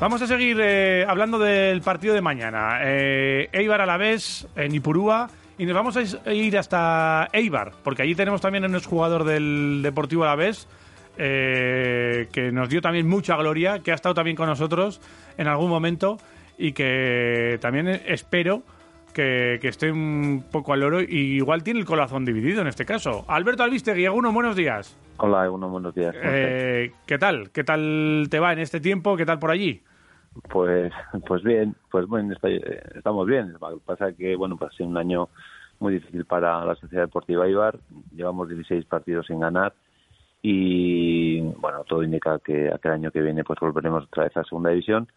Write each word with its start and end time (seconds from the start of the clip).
Vamos 0.00 0.20
a 0.20 0.26
seguir 0.26 0.58
eh, 0.60 1.06
hablando 1.08 1.38
del 1.38 1.80
partido 1.80 2.14
de 2.14 2.20
mañana. 2.20 2.80
Eh, 2.82 3.48
Eibar 3.52 3.80
a 3.80 3.86
la 3.86 3.96
vez, 3.96 4.46
en 4.56 4.74
Ipurúa. 4.74 5.30
Y 5.56 5.66
nos 5.66 5.74
vamos 5.74 5.96
a 5.96 6.32
ir 6.32 6.58
hasta 6.58 7.28
Eibar, 7.32 7.72
porque 7.84 8.02
allí 8.02 8.16
tenemos 8.16 8.40
también 8.40 8.64
a 8.64 8.66
un 8.66 8.80
jugador 8.80 9.22
del 9.22 9.80
Deportivo 9.84 10.24
Alavés, 10.24 10.66
eh, 11.16 12.26
que 12.32 12.50
nos 12.50 12.68
dio 12.68 12.80
también 12.80 13.08
mucha 13.08 13.36
gloria, 13.36 13.78
que 13.78 13.92
ha 13.92 13.94
estado 13.94 14.16
también 14.16 14.36
con 14.36 14.48
nosotros 14.48 15.00
en 15.38 15.46
algún 15.46 15.70
momento 15.70 16.18
y 16.58 16.72
que 16.72 17.58
también 17.60 17.86
espero 17.88 18.64
que, 19.14 19.58
esté 19.62 19.90
un 19.90 20.44
poco 20.52 20.74
al 20.74 20.82
oro 20.82 21.00
y 21.00 21.36
igual 21.36 21.62
tiene 21.62 21.80
el 21.80 21.86
corazón 21.86 22.24
dividido 22.24 22.60
en 22.60 22.66
este 22.66 22.84
caso. 22.84 23.24
Alberto 23.28 23.62
Albiste, 23.62 23.94
Guiaguno, 23.94 24.32
buenos 24.32 24.56
días. 24.56 24.98
Hola, 25.16 25.50
uno 25.50 25.68
buenos 25.70 25.94
días. 25.94 26.14
Eh, 26.22 26.92
¿Qué 27.06 27.18
tal? 27.18 27.50
¿Qué 27.50 27.64
tal 27.64 28.26
te 28.30 28.40
va 28.40 28.52
en 28.52 28.58
este 28.58 28.80
tiempo? 28.80 29.16
¿Qué 29.16 29.24
tal 29.24 29.38
por 29.38 29.50
allí? 29.50 29.80
Pues, 30.50 30.92
pues 31.26 31.42
bien, 31.42 31.74
pues 31.90 32.06
bueno, 32.06 32.34
estamos 32.94 33.26
bien. 33.26 33.52
Lo 33.52 33.78
que 33.78 33.84
pasa 33.86 34.08
es 34.08 34.16
que, 34.16 34.34
bueno, 34.36 34.56
pues 34.56 34.72
ha 34.72 34.76
sido 34.76 34.88
un 34.88 34.98
año 34.98 35.28
muy 35.78 35.94
difícil 35.94 36.24
para 36.24 36.64
la 36.64 36.74
Sociedad 36.74 37.04
Deportiva 37.04 37.48
Ibar. 37.48 37.78
Llevamos 38.14 38.48
16 38.48 38.84
partidos 38.86 39.26
sin 39.26 39.40
ganar 39.40 39.72
y, 40.42 41.40
bueno, 41.40 41.84
todo 41.84 42.02
indica 42.02 42.38
que 42.44 42.70
aquel 42.72 42.92
año 42.92 43.10
que 43.10 43.22
viene 43.22 43.44
pues 43.44 43.58
volveremos 43.60 44.04
otra 44.04 44.24
vez 44.24 44.36
a 44.36 44.44
Segunda 44.44 44.70
División, 44.70 45.08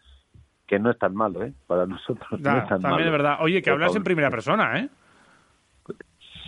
que 0.68 0.78
no 0.78 0.90
es 0.90 0.98
tan 0.98 1.14
malo, 1.14 1.42
¿eh? 1.42 1.52
Para 1.66 1.86
nosotros 1.86 2.28
no 2.30 2.58
es 2.58 2.68
tan 2.68 2.82
también 2.82 3.06
es 3.06 3.12
verdad. 3.12 3.38
Oye, 3.40 3.62
que 3.62 3.70
hablas 3.70 3.96
en 3.96 4.04
primera 4.04 4.30
persona, 4.30 4.78
¿eh? 4.78 4.88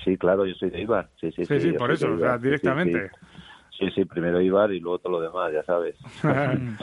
Sí, 0.04 0.16
claro, 0.16 0.46
yo 0.46 0.54
soy 0.54 0.70
de 0.70 0.82
Ibar. 0.82 1.08
Sí, 1.20 1.32
sí, 1.32 1.44
sí, 1.44 1.72
por 1.72 1.90
eso, 1.90 2.12
o 2.12 2.18
sea, 2.18 2.38
directamente. 2.38 3.10
Sí, 3.78 3.90
sí, 3.94 4.04
primero 4.04 4.40
Ibar 4.40 4.72
y 4.72 4.80
luego 4.80 4.98
todo 4.98 5.12
lo 5.14 5.20
demás, 5.22 5.52
ya 5.52 5.62
sabes. 5.64 5.96
en, 6.22 6.76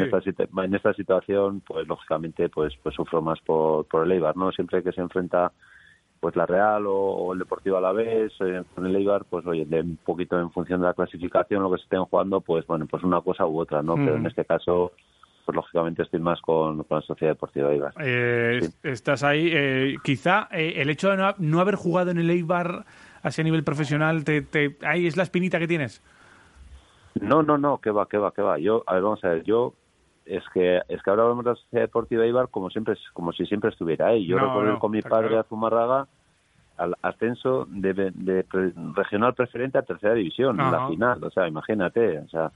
Esta, 0.00 0.20
en 0.64 0.74
esta 0.74 0.92
situación, 0.92 1.62
pues 1.66 1.88
lógicamente, 1.88 2.50
pues 2.50 2.74
pues 2.82 2.94
sufro 2.94 3.22
más 3.22 3.40
por, 3.40 3.86
por 3.86 4.04
el 4.04 4.12
Eibar, 4.12 4.36
¿no? 4.36 4.52
Siempre 4.52 4.82
que 4.82 4.92
se 4.92 5.00
enfrenta 5.00 5.50
pues 6.20 6.36
la 6.36 6.46
Real 6.46 6.84
o, 6.86 7.32
el 7.32 7.40
Deportivo 7.40 7.78
a 7.78 7.80
la 7.80 7.92
vez 7.92 8.32
eh, 8.40 8.62
con 8.74 8.86
el 8.86 8.94
Eibar, 8.94 9.24
pues 9.24 9.44
oye, 9.46 9.64
de 9.64 9.80
un 9.80 9.96
poquito 9.96 10.38
en 10.38 10.52
función 10.52 10.80
de 10.80 10.86
la 10.86 10.94
clasificación, 10.94 11.62
lo 11.62 11.70
que 11.70 11.78
se 11.78 11.84
estén 11.84 12.04
jugando, 12.04 12.40
pues 12.42 12.66
bueno, 12.66 12.86
pues 12.86 13.02
una 13.02 13.22
cosa 13.22 13.46
u 13.46 13.58
otra, 13.58 13.82
¿no? 13.82 13.94
Pero 13.94 14.16
en 14.16 14.26
este 14.26 14.44
caso, 14.44 14.92
pues 15.44 15.56
lógicamente 15.56 16.02
estoy 16.02 16.20
más 16.20 16.40
con, 16.40 16.84
la 16.88 17.00
Sociedad 17.02 17.32
Deportiva 17.32 17.72
Eibar. 17.72 17.92
Eh, 18.00 18.60
estás 18.82 19.22
ahí, 19.22 19.50
eh, 19.52 19.96
quizá 20.02 20.48
el 20.50 20.88
hecho 20.90 21.10
de 21.10 21.16
no, 21.16 21.34
no, 21.38 21.60
haber 21.60 21.76
jugado 21.76 22.10
en 22.10 22.18
el 22.18 22.30
Eibar 22.30 22.84
a 23.22 23.28
ese 23.28 23.44
nivel 23.44 23.64
profesional, 23.64 24.24
te, 24.24 24.42
te, 24.42 24.76
ahí 24.82 25.06
es 25.06 25.16
la 25.16 25.22
espinita 25.22 25.58
que 25.58 25.68
tienes. 25.68 26.02
No, 27.20 27.42
no, 27.42 27.58
no, 27.58 27.78
que 27.78 27.90
va, 27.90 28.08
que 28.08 28.18
va, 28.18 28.32
que 28.32 28.42
va. 28.42 28.58
Yo, 28.58 28.82
a 28.86 28.94
ver, 28.94 29.02
vamos 29.02 29.22
a 29.24 29.28
ver, 29.28 29.44
yo 29.44 29.74
es 30.24 30.44
que 30.54 30.80
es 30.88 31.02
que 31.02 31.10
ahora 31.10 31.22
hablamos 31.22 31.44
de 31.44 31.50
la 31.50 31.56
Sociedad 31.56 31.82
Deportiva 31.82 32.26
Ibar 32.26 32.48
como 32.48 32.70
siempre 32.70 32.94
como 33.12 33.32
si 33.32 33.46
siempre 33.46 33.70
estuviera 33.70 34.08
ahí. 34.08 34.26
Yo 34.26 34.38
recuerdo 34.38 34.78
con 34.78 34.92
mi 34.92 35.02
padre 35.02 35.38
a 35.38 35.42
Zumarraga 35.44 36.06
al 36.76 36.96
ascenso 37.02 37.66
de, 37.68 38.44
regional 38.94 39.34
preferente 39.34 39.78
a 39.78 39.82
tercera 39.82 40.14
división 40.14 40.58
en 40.58 40.72
la 40.72 40.88
final, 40.88 41.22
o 41.22 41.30
sea, 41.30 41.46
imagínate, 41.46 42.18
o 42.18 42.28
sea, 42.28 42.50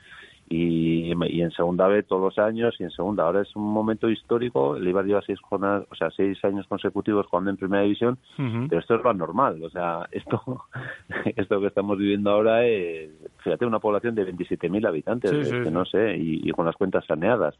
y, 0.48 1.10
en 1.10 1.50
segunda 1.50 1.88
vez 1.88 2.06
todos 2.06 2.22
los 2.22 2.38
años 2.38 2.74
y 2.78 2.84
en 2.84 2.90
segunda. 2.90 3.24
Ahora 3.24 3.42
es 3.42 3.56
un 3.56 3.64
momento 3.64 4.08
histórico. 4.08 4.76
El 4.76 4.86
Ibar 4.86 5.04
lleva 5.04 5.22
seis 5.22 5.40
jornadas, 5.40 5.86
o 5.90 5.94
sea, 5.94 6.10
seis 6.10 6.42
años 6.44 6.66
consecutivos 6.68 7.26
jugando 7.26 7.50
en 7.50 7.56
primera 7.56 7.82
división, 7.82 8.18
pero 8.36 8.80
esto 8.80 8.94
es 8.94 9.02
lo 9.02 9.10
anormal. 9.10 9.62
O 9.62 9.70
sea, 9.70 10.06
esto, 10.12 10.66
esto 11.24 11.60
que 11.60 11.66
estamos 11.66 11.98
viviendo 11.98 12.30
ahora 12.30 12.64
es, 12.64 13.10
fíjate, 13.38 13.66
una 13.66 13.80
población 13.80 14.14
de 14.14 14.32
27.000 14.32 14.86
habitantes, 14.86 15.50
que 15.50 15.70
no 15.70 15.84
sé, 15.84 16.16
y, 16.16 16.50
con 16.52 16.66
las 16.66 16.76
cuentas 16.76 17.04
saneadas. 17.06 17.54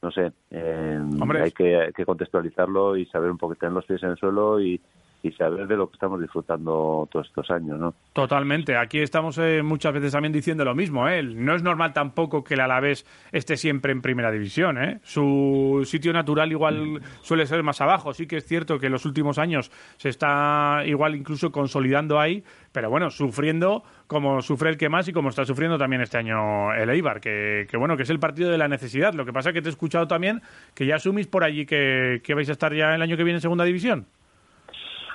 No 0.00 0.12
sé, 0.12 0.30
eh, 0.52 1.00
hay, 1.42 1.50
que, 1.50 1.76
hay 1.76 1.92
que 1.92 2.06
contextualizarlo 2.06 2.96
y 2.96 3.06
saber 3.06 3.32
un 3.32 3.38
poco 3.38 3.56
tener 3.56 3.72
los 3.72 3.84
pies 3.84 4.00
en 4.04 4.10
el 4.10 4.16
suelo 4.16 4.60
y, 4.60 4.80
y 5.22 5.32
saber 5.32 5.66
de 5.66 5.76
lo 5.76 5.88
que 5.88 5.94
estamos 5.94 6.20
disfrutando 6.20 7.08
todos 7.10 7.26
estos 7.26 7.50
años, 7.50 7.78
¿no? 7.78 7.94
Totalmente. 8.12 8.76
Aquí 8.76 9.00
estamos 9.00 9.36
eh, 9.38 9.62
muchas 9.62 9.92
veces 9.92 10.12
también 10.12 10.32
diciendo 10.32 10.64
lo 10.64 10.74
mismo, 10.74 11.08
¿eh? 11.08 11.22
No 11.22 11.54
es 11.54 11.62
normal 11.62 11.92
tampoco 11.92 12.44
que 12.44 12.54
el 12.54 12.60
Alavés 12.60 13.04
esté 13.32 13.56
siempre 13.56 13.92
en 13.92 14.00
primera 14.00 14.30
división, 14.30 14.78
¿eh? 14.78 15.00
Su 15.02 15.82
sitio 15.84 16.12
natural 16.12 16.52
igual 16.52 17.00
suele 17.22 17.46
ser 17.46 17.62
más 17.62 17.80
abajo. 17.80 18.12
Sí 18.14 18.26
que 18.26 18.36
es 18.36 18.46
cierto 18.46 18.78
que 18.78 18.86
en 18.86 18.92
los 18.92 19.06
últimos 19.06 19.38
años 19.38 19.72
se 19.96 20.08
está 20.08 20.82
igual 20.86 21.16
incluso 21.16 21.50
consolidando 21.50 22.20
ahí, 22.20 22.44
pero 22.70 22.88
bueno, 22.88 23.10
sufriendo 23.10 23.82
como 24.06 24.40
sufre 24.40 24.70
el 24.70 24.76
que 24.76 24.88
más 24.88 25.08
y 25.08 25.12
como 25.12 25.30
está 25.30 25.44
sufriendo 25.44 25.78
también 25.78 26.00
este 26.00 26.18
año 26.18 26.72
el 26.72 26.88
Eibar, 26.90 27.20
que, 27.20 27.66
bueno, 27.76 27.96
que 27.96 28.04
es 28.04 28.10
el 28.10 28.20
partido 28.20 28.50
de 28.50 28.58
la 28.58 28.68
necesidad. 28.68 29.14
Lo 29.14 29.26
que 29.26 29.32
pasa 29.32 29.50
es 29.50 29.54
que 29.54 29.62
te 29.62 29.68
he 29.68 29.70
escuchado 29.70 30.06
también 30.06 30.42
que 30.74 30.86
ya 30.86 30.96
asumís 30.96 31.26
por 31.26 31.44
allí 31.44 31.66
que 31.66 32.34
vais 32.34 32.48
a 32.48 32.52
estar 32.52 32.72
ya 32.72 32.94
el 32.94 33.02
año 33.02 33.16
que 33.16 33.24
viene 33.24 33.38
en 33.38 33.42
segunda 33.42 33.64
división. 33.64 34.06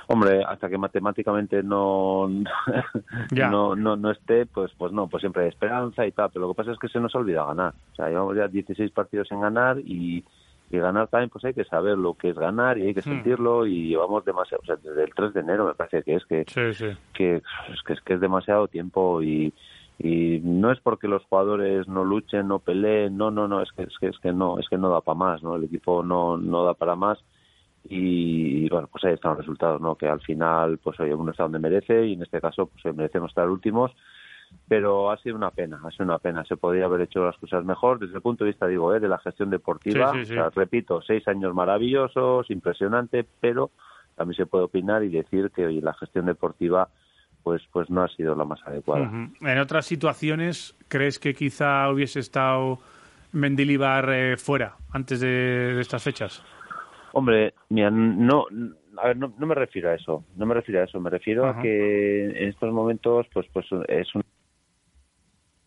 Hombre, 0.07 0.43
hasta 0.43 0.69
que 0.69 0.77
matemáticamente 0.77 1.63
no, 1.63 2.27
no, 3.31 3.75
no, 3.75 3.95
no 3.95 4.11
esté, 4.11 4.45
pues 4.45 4.71
pues 4.77 4.91
no, 4.91 5.07
pues 5.07 5.21
siempre 5.21 5.43
hay 5.43 5.49
esperanza 5.49 6.05
y 6.05 6.11
tal, 6.11 6.29
pero 6.31 6.47
lo 6.47 6.53
que 6.53 6.57
pasa 6.57 6.71
es 6.71 6.79
que 6.79 6.89
se 6.89 6.99
nos 6.99 7.15
olvida 7.15 7.45
ganar. 7.45 7.73
O 7.93 7.95
sea, 7.95 8.09
llevamos 8.09 8.35
ya 8.35 8.47
16 8.47 8.91
partidos 8.91 9.31
en 9.31 9.41
ganar 9.41 9.79
y, 9.79 10.23
y 10.69 10.77
ganar 10.77 11.07
también 11.07 11.29
pues 11.29 11.45
hay 11.45 11.53
que 11.53 11.63
saber 11.65 11.97
lo 11.97 12.15
que 12.15 12.29
es 12.29 12.35
ganar 12.37 12.77
y 12.77 12.87
hay 12.87 12.93
que 12.93 12.99
hmm. 12.99 13.03
sentirlo 13.03 13.65
y 13.65 13.89
llevamos 13.89 14.25
demasiado, 14.25 14.61
o 14.63 14.65
sea, 14.65 14.75
desde 14.75 15.03
el 15.03 15.13
3 15.13 15.33
de 15.33 15.39
enero 15.39 15.65
me 15.65 15.73
parece 15.73 16.03
que 16.03 16.15
es 16.15 16.25
que, 16.25 16.43
que, 16.45 16.69
es, 16.69 16.77
que, 17.13 17.35
es, 17.93 18.01
que 18.01 18.13
es 18.13 18.19
demasiado 18.19 18.67
tiempo 18.67 19.21
y, 19.21 19.53
y 19.99 20.41
no 20.43 20.71
es 20.71 20.79
porque 20.81 21.07
los 21.07 21.23
jugadores 21.25 21.87
no 21.87 22.03
luchen, 22.03 22.47
no 22.47 22.59
peleen, 22.59 23.15
no, 23.15 23.31
no, 23.31 23.47
no, 23.47 23.61
es 23.61 23.71
que 23.71 23.83
es 23.83 23.97
que, 23.99 24.07
es 24.07 24.19
que 24.19 24.33
no, 24.33 24.59
es 24.59 24.67
que 24.67 24.77
no 24.77 24.89
da 24.89 25.01
para 25.01 25.17
más, 25.17 25.43
¿no? 25.43 25.55
El 25.55 25.63
equipo 25.63 26.03
no, 26.03 26.37
no 26.37 26.65
da 26.65 26.73
para 26.73 26.95
más 26.95 27.19
y, 27.85 28.69
bueno, 28.69 28.87
pues 28.87 29.03
ahí 29.03 29.13
están 29.13 29.31
los 29.31 29.39
resultados, 29.39 29.81
¿no? 29.81 29.95
Que 29.95 30.07
al 30.07 30.21
final, 30.21 30.77
pues 30.77 30.99
oye, 30.99 31.13
uno 31.13 31.31
está 31.31 31.43
donde 31.43 31.59
merece 31.59 32.05
y 32.05 32.13
en 32.13 32.23
este 32.23 32.39
caso, 32.39 32.67
pues 32.67 32.95
merecemos 32.95 33.31
estar 33.31 33.49
últimos, 33.49 33.91
pero 34.67 35.11
ha 35.11 35.17
sido 35.17 35.35
una 35.35 35.51
pena, 35.51 35.79
ha 35.83 35.91
sido 35.91 36.05
una 36.05 36.19
pena. 36.19 36.45
Se 36.45 36.55
podría 36.55 36.85
haber 36.85 37.01
hecho 37.01 37.25
las 37.25 37.37
cosas 37.37 37.65
mejor 37.65 37.99
desde 37.99 38.15
el 38.15 38.21
punto 38.21 38.45
de 38.45 38.51
vista, 38.51 38.67
digo, 38.67 38.93
¿eh? 38.95 38.99
de 38.99 39.09
la 39.09 39.17
gestión 39.17 39.49
deportiva. 39.49 40.13
repito, 40.55 41.01
seis 41.01 41.27
años 41.27 41.53
maravillosos, 41.53 42.49
impresionante, 42.49 43.25
pero 43.41 43.71
también 44.15 44.37
se 44.37 44.45
puede 44.45 44.65
opinar 44.65 45.03
y 45.03 45.09
decir 45.09 45.51
que 45.51 45.65
oye, 45.65 45.81
la 45.81 45.93
gestión 45.93 46.25
deportiva 46.25 46.87
pues 47.41 47.61
pues 47.73 47.89
no 47.89 48.03
ha 48.03 48.07
sido 48.07 48.35
la 48.35 48.45
más 48.45 48.61
adecuada. 48.65 49.11
En 49.41 49.59
otras 49.59 49.85
situaciones, 49.85 50.75
¿crees 50.87 51.19
que 51.19 51.33
quizá 51.33 51.89
hubiese 51.89 52.21
estado 52.21 52.79
Mendilibar 53.33 54.09
eh, 54.13 54.37
fuera 54.37 54.75
antes 54.91 55.19
de 55.19 55.81
estas 55.81 56.03
fechas? 56.03 56.43
Hombre, 57.13 57.53
mira, 57.69 57.91
no, 57.91 58.47
a 58.97 59.07
ver, 59.07 59.17
no, 59.17 59.29
me 59.37 59.55
refiero 59.55 59.89
a 59.89 59.93
eso, 59.93 60.25
no 60.35 60.45
me 60.45 60.55
refiero 60.55 60.81
a 60.81 60.85
eso, 60.85 60.99
me 60.99 61.09
refiero 61.09 61.47
a 61.47 61.61
que 61.61 62.25
en 62.25 62.49
estos 62.49 62.73
momentos, 62.73 63.27
pues, 63.31 63.45
pues 63.53 63.67
es 63.87 64.13
un... 64.15 64.23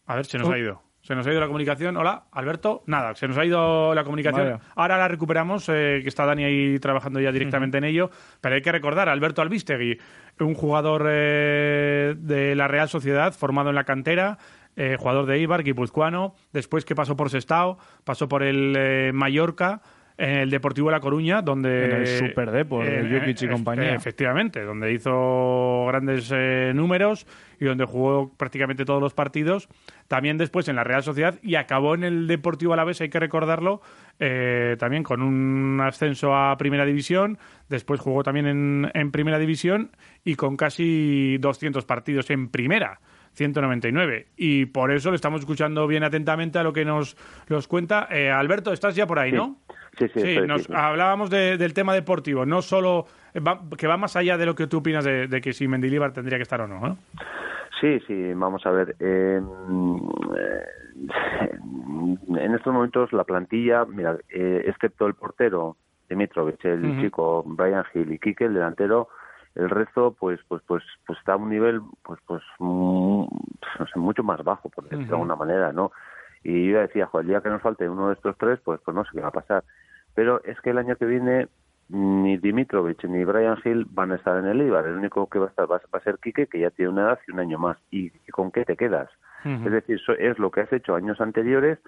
A 0.06 0.16
ver, 0.16 0.26
se 0.26 0.38
nos 0.38 0.50
ha 0.50 0.58
ido. 0.58 0.82
Se 1.02 1.14
nos 1.14 1.24
ha 1.24 1.30
ido 1.30 1.40
la 1.40 1.46
comunicación. 1.46 1.96
Hola, 1.96 2.24
Alberto. 2.32 2.82
Nada, 2.86 3.14
se 3.14 3.28
nos 3.28 3.38
ha 3.38 3.44
ido 3.44 3.94
la 3.94 4.02
comunicación. 4.02 4.58
Ahora 4.74 4.98
la 4.98 5.06
recuperamos, 5.06 5.68
eh, 5.68 6.00
que 6.02 6.08
está 6.08 6.26
Dani 6.26 6.42
ahí 6.42 6.80
trabajando 6.80 7.20
ya 7.20 7.30
directamente 7.30 7.78
en 7.78 7.84
ello. 7.84 8.10
Pero 8.40 8.56
hay 8.56 8.60
que 8.60 8.72
recordar, 8.72 9.08
Alberto 9.08 9.40
Albistegui, 9.40 9.98
un 10.40 10.54
jugador 10.54 11.06
eh, 11.08 12.16
de 12.18 12.56
la 12.56 12.66
Real 12.66 12.88
Sociedad, 12.88 13.32
formado 13.32 13.68
en 13.68 13.76
la 13.76 13.84
cantera, 13.84 14.38
eh, 14.74 14.96
jugador 14.98 15.26
de 15.26 15.38
Ibar, 15.38 15.62
guipuzcoano, 15.62 16.34
después 16.52 16.84
que 16.84 16.96
pasó 16.96 17.16
por 17.16 17.30
Sestao, 17.30 17.78
pasó 18.02 18.28
por 18.28 18.42
el 18.42 19.12
Mallorca, 19.14 19.82
en 20.18 20.38
el 20.38 20.50
Deportivo 20.50 20.90
La 20.90 21.00
Coruña, 21.00 21.42
donde... 21.42 21.84
En 21.84 21.92
el 21.92 22.06
Super 22.06 22.50
Depor, 22.50 22.86
y 22.86 23.48
compañía. 23.48 23.94
Efectivamente, 23.94 24.62
donde 24.62 24.92
hizo 24.92 25.84
grandes 25.88 26.32
eh, 26.34 26.72
números 26.74 27.26
y 27.60 27.66
donde 27.66 27.84
jugó 27.84 28.32
prácticamente 28.36 28.84
todos 28.84 29.00
los 29.00 29.14
partidos. 29.14 29.68
También 30.08 30.38
después 30.38 30.68
en 30.68 30.76
la 30.76 30.84
Real 30.84 31.02
Sociedad 31.02 31.38
y 31.42 31.56
acabó 31.56 31.94
en 31.94 32.04
el 32.04 32.26
Deportivo 32.26 32.72
Alavés, 32.72 33.00
hay 33.00 33.08
que 33.08 33.20
recordarlo, 33.20 33.82
eh, 34.18 34.76
también 34.78 35.02
con 35.02 35.20
un 35.20 35.80
ascenso 35.80 36.34
a 36.34 36.56
Primera 36.56 36.86
División. 36.86 37.38
Después 37.68 38.00
jugó 38.00 38.22
también 38.22 38.46
en, 38.46 38.90
en 38.94 39.10
Primera 39.10 39.38
División 39.38 39.90
y 40.24 40.34
con 40.34 40.56
casi 40.56 41.36
200 41.38 41.84
partidos 41.84 42.30
en 42.30 42.48
Primera. 42.48 43.00
199. 43.36 44.28
Y 44.36 44.66
por 44.66 44.90
eso 44.90 45.10
le 45.10 45.16
estamos 45.16 45.40
escuchando 45.40 45.86
bien 45.86 46.02
atentamente 46.02 46.58
a 46.58 46.62
lo 46.62 46.72
que 46.72 46.84
nos 46.84 47.16
los 47.48 47.68
cuenta. 47.68 48.08
Eh, 48.10 48.30
Alberto, 48.30 48.72
estás 48.72 48.96
ya 48.96 49.06
por 49.06 49.18
ahí, 49.18 49.30
¿no? 49.30 49.58
Sí, 49.98 50.08
sí, 50.08 50.38
nos 50.46 50.68
hablábamos 50.70 51.30
del 51.30 51.72
tema 51.72 51.94
deportivo, 51.94 52.44
no 52.44 52.60
solo 52.62 53.06
que 53.78 53.86
va 53.86 53.96
más 53.96 54.16
allá 54.16 54.36
de 54.36 54.46
lo 54.46 54.54
que 54.54 54.66
tú 54.66 54.78
opinas 54.78 55.04
de, 55.04 55.40
que 55.42 55.52
si 55.52 55.68
Mendilibar 55.68 56.12
tendría 56.12 56.38
que 56.38 56.42
estar 56.42 56.60
o 56.60 56.66
no. 56.66 56.98
Sí, 57.80 58.00
sí, 58.06 58.32
vamos 58.34 58.64
a 58.66 58.70
ver. 58.70 58.96
Eh, 59.00 59.40
en 62.28 62.54
estos 62.54 62.72
momentos 62.72 63.12
la 63.12 63.24
plantilla, 63.24 63.84
mira, 63.84 64.16
eh, 64.30 64.64
excepto 64.66 65.06
el 65.06 65.14
portero 65.14 65.76
Dimitrovic, 66.08 66.64
el 66.64 67.00
chico 67.00 67.42
Brian 67.46 67.84
Hill 67.92 68.12
y 68.12 68.18
Kike, 68.18 68.46
el 68.46 68.54
delantero, 68.54 69.08
el 69.54 69.68
resto 69.70 70.14
pues 70.18 70.40
pues 70.48 70.62
pues 70.66 70.82
pues 71.06 71.18
está 71.18 71.32
a 71.32 71.36
un 71.36 71.50
nivel 71.50 71.80
pues 72.02 72.20
pues 72.26 72.42
no 72.60 73.28
sé, 73.92 73.98
mucho 73.98 74.22
más 74.22 74.42
bajo 74.44 74.68
por 74.68 74.84
decirlo 74.84 75.06
de 75.06 75.12
alguna 75.12 75.36
manera 75.36 75.72
no 75.72 75.92
Y 76.42 76.70
yo 76.70 76.80
decía, 76.80 77.08
el 77.12 77.26
día 77.26 77.40
que 77.40 77.48
nos 77.48 77.62
falte 77.62 77.88
uno 77.88 78.08
de 78.08 78.14
estos 78.14 78.36
tres, 78.38 78.60
pues, 78.64 78.80
pues 78.84 78.94
no 78.94 79.04
sé 79.04 79.10
qué 79.14 79.20
va 79.20 79.28
a 79.28 79.32
pasar. 79.32 79.64
Pero 80.16 80.42
es 80.44 80.60
que 80.62 80.70
el 80.70 80.78
año 80.78 80.96
que 80.96 81.04
viene 81.04 81.46
ni 81.88 82.36
Dimitrovic 82.38 83.04
ni 83.04 83.24
Brian 83.24 83.58
Hill 83.64 83.86
van 83.90 84.10
a 84.10 84.16
estar 84.16 84.36
en 84.38 84.46
el 84.46 84.60
Eibar. 84.60 84.86
El 84.86 84.96
único 84.96 85.28
que 85.28 85.38
va 85.38 85.46
a 85.46 85.48
estar 85.50 85.70
va 85.70 85.80
a 85.92 86.00
ser 86.00 86.18
Quique, 86.18 86.48
que 86.48 86.58
ya 86.58 86.70
tiene 86.70 86.90
una 86.90 87.02
edad 87.02 87.20
y 87.28 87.32
un 87.32 87.38
año 87.38 87.58
más. 87.58 87.76
¿Y 87.90 88.10
con 88.32 88.50
qué 88.50 88.64
te 88.64 88.76
quedas? 88.76 89.08
Es 89.44 89.70
decir, 89.70 90.00
es 90.18 90.38
lo 90.40 90.50
que 90.50 90.62
has 90.62 90.72
hecho 90.72 90.96
años 90.96 91.20
anteriores. 91.20 91.78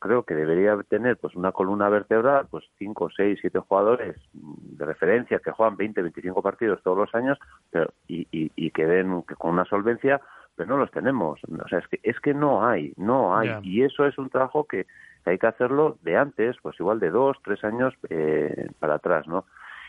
Creo 0.00 0.24
que 0.24 0.34
debería 0.34 0.76
tener 0.88 1.16
pues 1.16 1.34
una 1.34 1.52
columna 1.52 1.88
vertebral, 1.88 2.46
pues 2.50 2.64
cinco, 2.78 3.08
seis, 3.16 3.38
siete 3.40 3.60
jugadores 3.60 4.16
de 4.32 4.84
referencia 4.84 5.38
que 5.38 5.50
juegan 5.50 5.76
20, 5.76 6.02
25 6.02 6.42
partidos 6.42 6.82
todos 6.82 6.98
los 6.98 7.14
años 7.14 7.38
pero, 7.70 7.92
y, 8.06 8.28
y, 8.30 8.52
y 8.54 8.70
que 8.70 8.86
den 8.86 9.22
con 9.22 9.52
una 9.52 9.64
solvencia, 9.64 10.20
pero 10.58 10.68
no 10.68 10.76
los 10.76 10.90
tenemos. 10.90 11.40
O 11.44 11.68
sea, 11.68 11.78
es 11.78 11.86
que, 11.86 12.00
es 12.02 12.18
que 12.20 12.34
no 12.34 12.66
hay, 12.66 12.92
no 12.96 13.38
hay. 13.38 13.50
Y 13.62 13.82
eso 13.82 14.04
es 14.04 14.18
un 14.18 14.28
trabajo 14.28 14.64
que, 14.64 14.86
hay 15.24 15.38
que 15.38 15.46
hacerlo 15.46 15.98
de 16.02 16.16
antes, 16.16 16.56
pues 16.62 16.78
igual 16.80 17.00
de 17.00 17.10
dos, 17.10 17.36
tres 17.44 17.62
años 17.62 17.94
eh, 18.10 18.68
para 18.78 18.94
atrás, 18.94 19.28
¿no? 19.28 19.44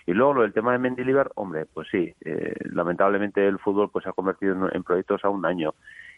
Y 0.06 0.14
luego 0.14 0.34
lo 0.34 0.42
del 0.42 0.54
tema 0.54 0.74
de 0.74 0.80
Mendilibar, 0.80 1.32
hombre, 1.36 1.66
pues 1.66 1.88
sí, 1.90 2.14
eh, 2.26 2.56
lamentablemente 2.72 3.48
el 3.48 3.58
fútbol 3.60 3.90
pues 3.90 4.04
se 4.04 4.10
ha 4.10 4.14
convertido 4.14 4.70
en, 4.72 4.84
proyectos 4.84 5.24
a 5.24 5.30
un 5.30 5.46
año 5.46 5.74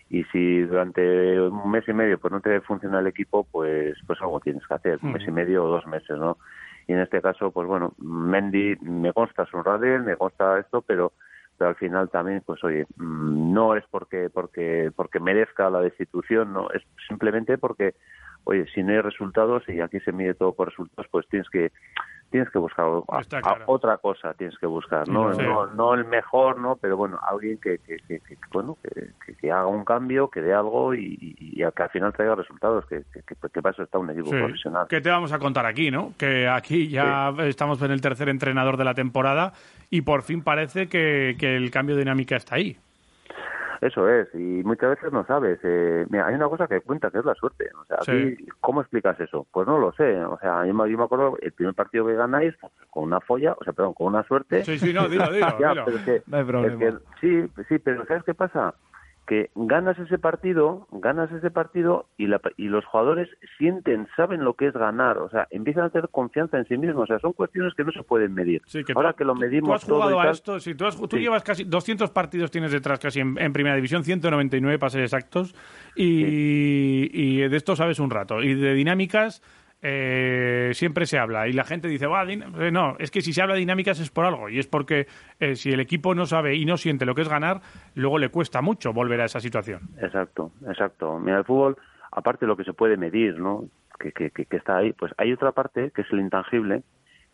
y 0.09 0.24
si 0.25 0.62
durante 0.62 1.39
un 1.39 1.69
mes 1.69 1.88
y 1.88 1.94
medio 1.94 2.18
pues 2.18 2.31
no 2.31 2.42
te 2.42 2.62
funciona 2.62 3.00
el 3.00 3.07
equipo, 3.07 3.45
pues 3.51 3.98
pues 4.07 4.21
algo 4.21 4.39
tienes 4.39 4.65
que 4.65 4.74
hacer, 4.74 5.00
un 5.01 5.13
mes 5.13 5.27
y 5.27 5.31
medio 5.31 5.65
o 5.65 5.68
dos 5.68 5.86
meses, 5.88 6.18
¿no? 6.18 6.38
Y 6.88 6.94
en 6.94 7.00
este 7.00 7.21
caso, 7.21 7.51
pues 7.51 7.68
bueno, 7.68 7.94
Mendy 8.00 8.77
me 8.81 9.13
consta 9.13 9.45
su 9.45 9.62
radio, 9.62 10.01
me 10.01 10.15
consta 10.15 10.59
esto, 10.59 10.81
pero 10.81 11.13
pero 11.62 11.69
al 11.69 11.75
final 11.75 12.10
también 12.10 12.42
pues 12.44 12.63
oye 12.63 12.88
mm, 12.96 13.54
no 13.54 13.75
es 13.75 13.84
porque 13.92 14.31
porque 14.34 14.92
porque 14.96 15.19
merezca 15.19 15.69
la 15.69 15.80
destitución 15.80 16.54
no 16.54 16.72
es 16.72 16.81
simplemente 17.08 17.60
porque 17.60 17.94
oye, 18.44 18.66
si 18.74 18.84
no 18.84 18.92
hay 18.92 19.02
resultados 19.02 19.63
y 19.68 19.81
aquí 19.81 20.00
se 20.00 20.12
mide 20.12 20.34
todo 20.34 20.54
por 20.54 20.69
resultados, 20.69 21.08
pues 21.12 21.28
tienes 21.30 21.50
que 21.50 21.72
tienes 22.30 22.50
que 22.50 22.60
buscar 22.60 22.86
otra 23.66 23.98
cosa, 23.98 24.34
tienes 24.36 24.58
que 24.58 24.66
buscar, 24.66 25.06
¿no? 25.10 25.34
No, 25.34 25.94
el 25.94 26.06
mejor, 26.06 26.60
¿no? 26.60 26.78
Pero 26.78 26.96
bueno, 26.96 27.19
alguien 27.22 27.58
que, 27.58 27.80
que, 27.80 27.98
que, 28.08 28.22
bueno, 28.54 28.78
que, 29.42 29.52
haga 29.52 29.68
un 29.68 29.84
cambio, 29.84 30.30
que 30.30 30.40
dé 30.40 30.54
algo 30.54 30.96
y, 30.96 31.18
y, 31.19 31.58
que 31.58 31.84
al 31.84 31.90
final 31.90 32.13
traiga 32.13 32.36
resultados, 32.36 32.86
que, 32.86 33.04
que, 33.12 33.36
para 33.36 33.72
eso 33.74 33.84
está 33.84 33.98
un 33.98 34.12
equipo 34.12 34.30
profesional. 34.30 34.88
¿Qué 34.88 35.02
te 35.02 35.10
vamos 35.10 35.34
a 35.34 35.40
contar 35.40 35.66
aquí, 35.66 35.92
no? 35.92 36.13
Que 36.18 36.48
aquí 36.48 36.88
ya 36.88 37.34
estamos 37.40 37.81
en 37.81 37.92
el 37.92 38.00
tercer 38.00 38.30
entrenador 38.30 38.78
de 38.78 38.86
la 38.86 38.94
temporada 38.94 39.52
y 39.91 40.01
por 40.01 40.23
fin 40.23 40.41
parece 40.41 40.88
que, 40.88 41.35
que 41.38 41.55
el 41.55 41.69
cambio 41.69 41.95
de 41.95 42.01
dinámica 42.01 42.35
está 42.35 42.55
ahí. 42.55 42.77
Eso 43.81 44.07
es, 44.07 44.27
y 44.35 44.63
muchas 44.63 44.91
veces 44.91 45.11
no 45.11 45.25
sabes. 45.25 45.59
Eh, 45.63 46.05
mira, 46.09 46.27
hay 46.27 46.35
una 46.35 46.47
cosa 46.47 46.67
que 46.67 46.81
cuenta, 46.81 47.09
que 47.09 47.17
es 47.17 47.25
la 47.25 47.33
suerte. 47.33 47.67
O 47.75 47.85
sea, 47.85 47.97
¿cómo 48.59 48.81
explicas 48.81 49.19
eso? 49.19 49.47
Pues 49.51 49.67
no 49.67 49.79
lo 49.79 49.91
sé. 49.93 50.23
O 50.23 50.38
sea, 50.38 50.65
yo 50.67 50.73
me, 50.73 50.89
yo 50.89 50.99
me 50.99 51.03
acuerdo 51.03 51.35
el 51.41 51.51
primer 51.51 51.73
partido 51.73 52.05
que 52.05 52.13
ganáis 52.13 52.53
con 52.91 53.05
una 53.05 53.19
folla, 53.19 53.55
o 53.59 53.63
sea, 53.63 53.73
perdón, 53.73 53.95
con 53.95 54.07
una 54.07 54.23
suerte. 54.23 54.63
Sí, 54.63 54.77
sí, 54.77 54.93
no, 54.93 55.09
dilo, 55.09 55.31
dilo. 55.31 55.47
no 56.27 56.38
hay 56.38 56.43
problema. 56.43 56.99
sí, 57.19 57.43
sí, 57.67 57.79
pero 57.79 58.05
¿sabes 58.05 58.23
qué 58.23 58.35
pasa? 58.35 58.75
Que 59.27 59.50
ganas 59.56 59.97
ese 60.00 60.18
partido, 60.18 60.88
ganas 60.91 61.31
ese 61.31 61.51
partido 61.51 62.07
y, 62.18 62.27
la, 62.27 62.41
y 62.57 62.65
los 62.65 62.85
jugadores 62.85 63.29
sienten, 63.57 64.07
saben 64.15 64.44
lo 64.44 64.56
que 64.56 64.68
es 64.68 64.73
ganar, 64.73 65.19
o 65.19 65.29
sea, 65.29 65.47
empiezan 65.51 65.85
a 65.85 65.89
tener 65.89 66.09
confianza 66.09 66.57
en 66.57 66.65
sí 66.68 66.77
mismos, 66.77 67.03
o 67.03 67.07
sea, 67.07 67.19
son 67.19 67.33
cuestiones 67.33 67.73
que 67.75 67.83
no 67.83 67.91
se 67.91 68.03
pueden 68.03 68.33
medir. 68.33 68.62
Ahora 68.95 69.13
que 69.13 69.23
lo 69.23 69.35
medimos 69.35 69.69
tú 69.69 69.73
has 69.73 69.83
jugado 69.85 70.19
a 70.19 70.31
esto, 70.31 70.59
si 70.59 70.75
tú, 70.75 70.85
has, 70.85 71.00
tú 71.00 71.18
llevas 71.18 71.44
casi 71.44 71.63
200 71.63 72.09
partidos 72.09 72.51
tienes 72.51 72.71
detrás 72.71 73.00
casi 73.00 73.19
en, 73.19 73.53
primera 73.53 73.75
división, 73.75 74.03
199 74.03 74.79
para 74.79 74.89
ser 74.89 75.03
exactos, 75.03 75.56
y, 75.95 77.09
y 77.13 77.47
de 77.47 77.57
esto 77.57 77.75
sabes 77.75 78.00
un 78.00 78.09
rato, 78.09 78.41
y 78.41 78.56
de 78.56 78.74
dinámicas 78.74 79.41
eh, 79.81 80.69
siempre 80.74 81.06
se 81.06 81.18
habla 81.18 81.48
y 81.48 81.54
la 81.54 81.63
gente 81.63 81.88
dice, 81.88 82.06
eh, 82.06 82.72
no, 82.72 82.95
es 83.00 83.10
que 83.10 83.22
si 83.22 83.33
se 83.33 83.42
habla 83.42 83.56
de 83.56 83.62
dinámicas 83.62 84.00
es 84.00 84.12
por 84.12 84.25
algo 84.25 84.48
y 84.50 84.60
es 84.60 84.68
porque 84.68 85.07
eh, 85.39 85.56
si 85.56 85.72
el 85.72 85.80
equipo 85.80 86.13
no 86.13 86.25
sabe 86.25 86.56
y 86.56 86.66
no 86.66 86.78
siente 86.78 87.06
lo 87.06 87.16
que 87.16 87.22
es 87.22 87.30
ganar, 87.30 87.62
luego 87.95 88.19
le 88.19 88.30
cuesta 88.30 88.62
mucho 88.62 88.94
volver 88.94 89.22
a 89.22 89.25
esa 89.25 89.39
situación. 89.39 89.81
Exacto, 90.00 90.51
exacto. 90.68 91.19
Mira, 91.19 91.39
el 91.39 91.45
fútbol, 91.45 91.78
aparte 92.12 92.45
de 92.45 92.48
lo 92.48 92.57
que 92.57 92.63
se 92.63 92.74
puede 92.74 92.98
medir, 92.98 93.39
¿no? 93.39 93.66
Que, 94.00 94.12
que, 94.12 94.31
que, 94.31 94.57
está 94.57 94.78
ahí, 94.78 94.94
pues 94.94 95.12
hay 95.18 95.31
otra 95.31 95.51
parte 95.51 95.92
que 95.92 96.01
es 96.01 96.07
el 96.12 96.22
intangible, 96.22 96.84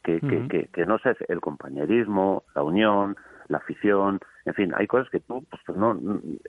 que, 0.03 0.19
que, 0.19 0.67
que, 0.71 0.85
no 0.85 0.99
sé, 0.99 1.15
el 1.29 1.39
compañerismo, 1.39 2.43
la 2.55 2.63
unión, 2.63 3.15
la 3.47 3.59
afición, 3.59 4.19
en 4.45 4.53
fin, 4.53 4.73
hay 4.75 4.85
cosas 4.87 5.09
que 5.09 5.21
tú, 5.21 5.45
pues, 5.49 5.61
pues 5.65 5.77
no, 5.77 5.97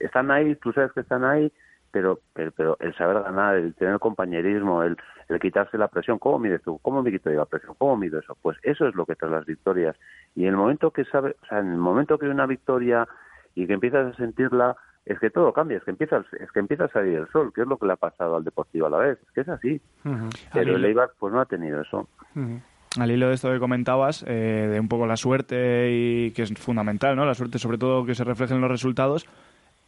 están 0.00 0.30
ahí, 0.32 0.56
tú 0.56 0.72
sabes 0.72 0.92
que 0.92 1.00
están 1.00 1.24
ahí, 1.24 1.52
pero, 1.90 2.20
pero, 2.32 2.76
el 2.80 2.94
saber 2.94 3.22
ganar, 3.22 3.56
el 3.56 3.74
tener 3.74 3.98
compañerismo, 3.98 4.82
el, 4.82 4.96
el 5.28 5.40
quitarse 5.40 5.78
la 5.78 5.88
presión, 5.88 6.18
¿cómo 6.18 6.38
mides 6.38 6.62
tú? 6.62 6.78
¿Cómo 6.82 7.02
me 7.02 7.10
quito 7.10 7.30
yo 7.30 7.38
la 7.38 7.46
presión? 7.46 7.74
¿Cómo 7.78 7.96
mido 7.96 8.18
eso? 8.18 8.36
Pues 8.40 8.58
eso 8.62 8.86
es 8.86 8.94
lo 8.94 9.06
que 9.06 9.14
trae 9.14 9.30
las 9.30 9.46
victorias. 9.46 9.96
Y 10.34 10.42
en 10.42 10.50
el 10.50 10.56
momento 10.56 10.90
que 10.90 11.04
sabe, 11.04 11.36
o 11.42 11.46
sea, 11.46 11.58
en 11.60 11.72
el 11.72 11.78
momento 11.78 12.18
que 12.18 12.26
hay 12.26 12.32
una 12.32 12.46
victoria 12.46 13.08
y 13.54 13.66
que 13.66 13.72
empiezas 13.72 14.14
a 14.14 14.16
sentirla, 14.16 14.76
es 15.08 15.18
que 15.18 15.30
todo 15.30 15.52
cambia, 15.52 15.78
es 15.78 15.84
que 15.84 15.90
empieza, 15.90 16.22
es 16.38 16.52
que 16.52 16.60
empieza 16.60 16.84
a 16.84 16.88
salir 16.88 17.18
el 17.18 17.28
sol, 17.28 17.50
que 17.54 17.62
es 17.62 17.66
lo 17.66 17.78
que 17.78 17.86
le 17.86 17.94
ha 17.94 17.96
pasado 17.96 18.36
al 18.36 18.44
Deportivo 18.44 18.86
a 18.86 18.90
la 18.90 18.98
vez, 18.98 19.18
es 19.22 19.30
que 19.32 19.40
es 19.40 19.48
así. 19.48 19.80
Pero 20.52 20.76
el 20.76 20.84
Eibar 20.84 21.10
pues 21.18 21.32
no 21.32 21.40
ha 21.40 21.46
tenido 21.46 21.80
eso. 21.80 22.06
Al 22.98 23.10
hilo 23.10 23.28
de 23.28 23.34
esto 23.34 23.50
que 23.50 23.58
comentabas, 23.58 24.22
eh, 24.26 24.68
de 24.70 24.78
un 24.78 24.88
poco 24.88 25.06
la 25.06 25.16
suerte 25.16 25.90
y 25.90 26.30
que 26.32 26.42
es 26.42 26.52
fundamental, 26.58 27.16
¿no? 27.16 27.24
La 27.24 27.34
suerte 27.34 27.58
sobre 27.58 27.78
todo 27.78 28.04
que 28.04 28.14
se 28.14 28.24
refleje 28.24 28.54
en 28.54 28.60
los 28.60 28.70
resultados, 28.70 29.26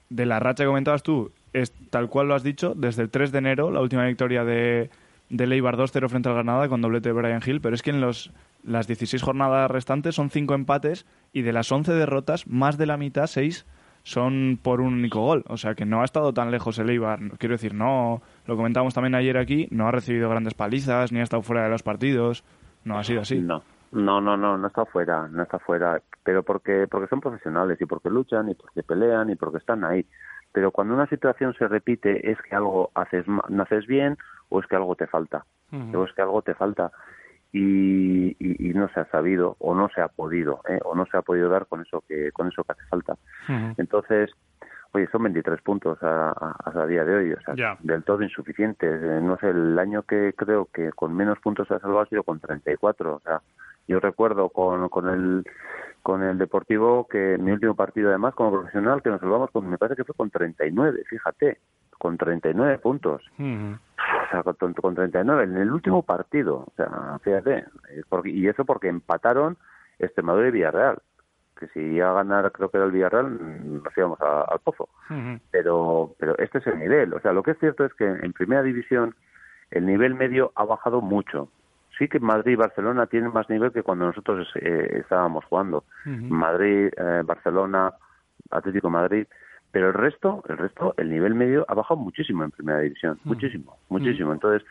de 0.09 0.27
la 0.27 0.41
racha 0.41 0.65
que 0.65 0.69
comentabas 0.69 1.03
tú, 1.03 1.31
es 1.53 1.73
tal 1.91 2.09
cual 2.09 2.29
lo 2.29 2.35
has 2.35 2.43
dicho, 2.43 2.75
desde 2.75 3.03
el 3.03 3.11
3 3.11 3.33
de 3.33 3.39
enero, 3.39 3.71
la 3.71 3.81
última 3.81 4.05
victoria 4.07 4.45
de, 4.45 4.91
de 5.29 5.47
Leibar 5.47 5.77
2-0 5.77 6.09
frente 6.09 6.29
al 6.29 6.35
Granada 6.35 6.69
con 6.69 6.81
doblete 6.81 7.09
de 7.09 7.13
Brian 7.13 7.43
Hill, 7.45 7.61
pero 7.61 7.75
es 7.75 7.83
que 7.83 7.91
en 7.91 8.01
los, 8.01 8.33
las 8.63 8.87
16 8.87 9.23
jornadas 9.23 9.71
restantes 9.71 10.15
son 10.15 10.31
5 10.31 10.55
empates 10.55 11.07
y 11.33 11.43
de 11.43 11.53
las 11.53 11.71
11 11.71 11.93
derrotas, 11.93 12.47
más 12.47 12.79
de 12.79 12.87
la 12.87 12.97
mitad, 12.97 13.27
6, 13.27 13.67
son 14.03 14.59
por 14.63 14.81
un 14.81 14.95
único 14.95 15.21
gol. 15.21 15.45
O 15.49 15.57
sea 15.57 15.75
que 15.75 15.85
no 15.85 16.03
ha 16.03 16.05
estado 16.05 16.33
tan 16.33 16.51
lejos 16.51 16.79
el 16.79 16.91
Eibar. 16.91 17.21
Quiero 17.39 17.55
decir, 17.55 17.75
no, 17.75 18.23
lo 18.47 18.57
comentamos 18.57 18.95
también 18.95 19.15
ayer 19.15 19.37
aquí, 19.37 19.69
no 19.71 19.87
ha 19.87 19.93
recibido 19.93 20.29
grandes 20.29 20.55
palizas, 20.55 21.13
ni 21.13 21.21
ha 21.21 21.23
estado 21.23 21.43
fuera 21.43 21.65
de 21.65 21.71
los 21.71 21.83
partidos. 21.83 22.45
No 22.85 22.99
ha 22.99 23.05
sido 23.05 23.21
así. 23.21 23.39
No, 23.39 23.63
no, 23.93 24.21
no, 24.21 24.37
no, 24.37 24.57
no 24.57 24.67
está 24.67 24.85
fuera, 24.87 25.29
no 25.29 25.43
está 25.43 25.59
fuera, 25.59 26.01
pero 26.23 26.43
porque 26.43 26.87
porque 26.91 27.09
son 27.09 27.21
profesionales 27.21 27.79
y 27.81 27.85
porque 27.85 28.09
luchan 28.09 28.49
y 28.49 28.55
porque 28.55 28.83
pelean 28.83 29.31
y 29.31 29.37
porque 29.37 29.59
están 29.59 29.85
ahí. 29.85 30.07
Pero 30.53 30.71
cuando 30.71 30.95
una 30.95 31.07
situación 31.07 31.55
se 31.55 31.69
repite 31.69 32.31
es 32.31 32.39
que 32.43 32.55
algo 32.55 32.91
haces 32.95 33.27
no 33.27 33.63
haces 33.63 33.87
bien 33.87 34.17
o 34.49 34.61
es 34.61 34.67
que 34.67 34.77
algo 34.77 34.97
te 34.97 35.07
falta, 35.07 35.45
o 35.95 36.05
es 36.05 36.13
que 36.13 36.23
algo 36.23 36.43
te 36.43 36.55
falta 36.55 36.91
y, 37.53 38.37
y, 38.39 38.75
no 38.75 38.89
se 38.89 39.01
ha 39.01 39.05
sabido 39.07 39.57
o 39.59 39.75
no 39.75 39.89
se 39.89 40.01
ha 40.01 40.09
podido 40.09 40.61
¿eh? 40.69 40.79
o 40.85 40.95
no 40.95 41.05
se 41.07 41.17
ha 41.17 41.23
podido 41.23 41.49
dar 41.49 41.67
con 41.67 41.81
eso 41.81 42.05
que 42.07 42.31
con 42.33 42.49
eso 42.49 42.63
que 42.63 42.73
hace 42.73 42.87
falta. 42.87 43.17
Entonces, 43.77 44.31
oye, 44.93 45.09
son 45.11 45.25
23 45.25 45.61
puntos 45.63 45.99
a, 46.03 46.55
a, 46.65 46.87
día 46.87 47.05
de 47.05 47.15
hoy, 47.15 47.33
o 47.33 47.41
sea, 47.41 47.77
del 47.81 48.05
todo 48.05 48.23
insuficientes. 48.23 49.03
Eh, 49.03 49.21
no 49.23 49.37
sé, 49.39 49.51
el 49.51 49.79
año 49.79 50.03
que 50.03 50.33
creo 50.37 50.69
que 50.73 50.91
con 50.93 51.15
menos 51.15 51.39
puntos 51.41 51.67
se 51.69 51.75
ha 51.75 51.81
salvado 51.81 52.03
ha 52.03 52.07
sido 52.07 52.23
con 52.23 52.41
34, 52.41 53.15
o 53.15 53.21
sea, 53.21 53.41
yo 53.91 54.01
recuerdo 54.01 54.49
con, 54.51 54.89
con 54.89 55.09
el 55.09 55.45
con 56.03 56.23
el 56.23 56.39
Deportivo 56.39 57.07
que 57.09 57.37
mi 57.39 57.51
último 57.51 57.75
partido 57.75 58.09
además 58.09 58.35
como 58.35 58.53
profesional 58.53 59.03
que 59.03 59.11
nos 59.11 59.21
salvamos 59.21 59.51
con 59.51 59.69
me 59.69 59.77
parece 59.77 59.97
que 59.97 60.05
fue 60.05 60.15
con 60.15 60.31
39, 60.31 61.03
fíjate, 61.09 61.59
con 61.99 62.17
39 62.17 62.79
puntos. 62.79 63.23
O 63.39 64.31
sea, 64.31 64.43
con, 64.43 64.73
con 64.75 64.95
39 64.95 65.45
en 65.45 65.57
el 65.57 65.73
último 65.73 66.03
partido, 66.03 66.65
o 66.69 66.73
sea, 66.77 67.19
fíjate, 67.23 67.67
eh, 67.91 68.03
y 68.25 68.49
eso 68.49 68.65
porque 68.65 68.89
empataron 68.89 69.59
Extremadura 69.99 70.49
y 70.49 70.53
Villarreal 70.53 70.99
que 71.59 71.69
si 71.69 71.81
iba 71.81 72.11
a 72.11 72.15
ganar 72.15 72.51
creo 72.53 72.71
que 72.71 72.79
era 72.79 72.87
el 72.87 72.93
Villarreal 72.93 73.83
nos 73.83 73.97
íbamos 73.97 74.19
al 74.21 74.59
pozo. 74.61 74.89
Pero 75.51 76.15
pero 76.19 76.39
este 76.39 76.59
es 76.59 76.67
el 76.69 76.79
nivel 76.79 77.13
o 77.13 77.21
sea 77.21 77.33
lo 77.33 77.43
que 77.43 77.51
es 77.51 77.59
cierto 77.59 77.85
es 77.85 77.93
que 77.95 78.07
en 78.07 78.33
primera 78.33 78.63
división 78.63 79.15
el 79.71 79.85
nivel 79.85 80.15
medio 80.15 80.53
ha 80.55 80.65
bajado 80.65 81.03
mucho 81.03 81.51
sí 82.01 82.09
que 82.09 82.19
Madrid 82.19 82.53
y 82.53 82.57
Barcelona 82.57 83.07
tienen 83.07 83.33
más 83.33 83.49
nivel 83.51 83.73
que 83.73 83.83
cuando 83.83 84.07
nosotros 84.07 84.49
eh, 84.57 85.01
estábamos 85.03 85.45
jugando. 85.45 85.85
Madrid, 86.07 86.89
eh, 86.97 87.23
Barcelona, 87.25 87.93
Atlético 88.51 88.89
Madrid, 88.89 89.27
pero 89.71 89.89
el 89.89 89.95
resto, 89.95 90.43
el 90.49 90.57
resto, 90.57 90.95
el 90.97 91.11
nivel 91.11 91.35
medio 91.35 91.67
ha 91.69 91.75
bajado 91.75 92.01
muchísimo 92.01 92.43
en 92.43 92.51
primera 92.51 92.81
división, 92.81 93.21
muchísimo, 93.25 93.77
muchísimo. 93.91 94.33
Entonces, 94.33 94.67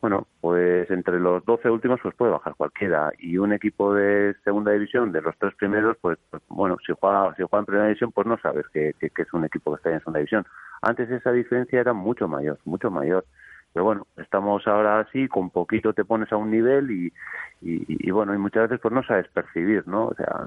bueno, 0.00 0.28
pues 0.40 0.88
entre 0.92 1.18
los 1.18 1.44
12 1.44 1.68
últimos 1.68 1.98
pues 2.00 2.14
puede 2.14 2.30
bajar 2.30 2.54
cualquiera 2.54 3.10
y 3.18 3.38
un 3.38 3.52
equipo 3.52 3.92
de 3.92 4.36
segunda 4.44 4.70
división 4.70 5.10
de 5.10 5.20
los 5.20 5.36
tres 5.38 5.56
primeros 5.56 5.96
pues, 6.00 6.16
pues 6.30 6.40
bueno, 6.48 6.76
si 6.86 6.92
juega 6.98 7.34
si 7.34 7.42
juega 7.42 7.58
en 7.58 7.66
primera 7.66 7.86
división 7.86 8.12
pues 8.12 8.24
no 8.24 8.38
sabes 8.38 8.66
que, 8.68 8.94
que, 9.00 9.10
que 9.10 9.22
es 9.22 9.32
un 9.32 9.44
equipo 9.44 9.72
que 9.72 9.78
está 9.78 9.90
en 9.90 9.98
segunda 9.98 10.20
división. 10.20 10.46
Antes 10.82 11.10
esa 11.10 11.32
diferencia 11.32 11.80
era 11.80 11.92
mucho 11.92 12.28
mayor, 12.28 12.58
mucho 12.64 12.92
mayor. 12.92 13.24
Pero 13.72 13.84
bueno, 13.84 14.06
estamos 14.16 14.66
ahora 14.66 15.00
así, 15.00 15.28
con 15.28 15.50
poquito 15.50 15.92
te 15.92 16.04
pones 16.04 16.32
a 16.32 16.36
un 16.36 16.50
nivel 16.50 16.90
y, 16.90 17.12
y, 17.60 18.10
bueno, 18.10 18.34
y 18.34 18.38
muchas 18.38 18.64
veces 18.64 18.80
pues 18.80 18.94
no 18.94 19.02
sabes 19.02 19.28
percibir, 19.28 19.86
¿no? 19.86 20.06
O 20.06 20.14
sea, 20.14 20.46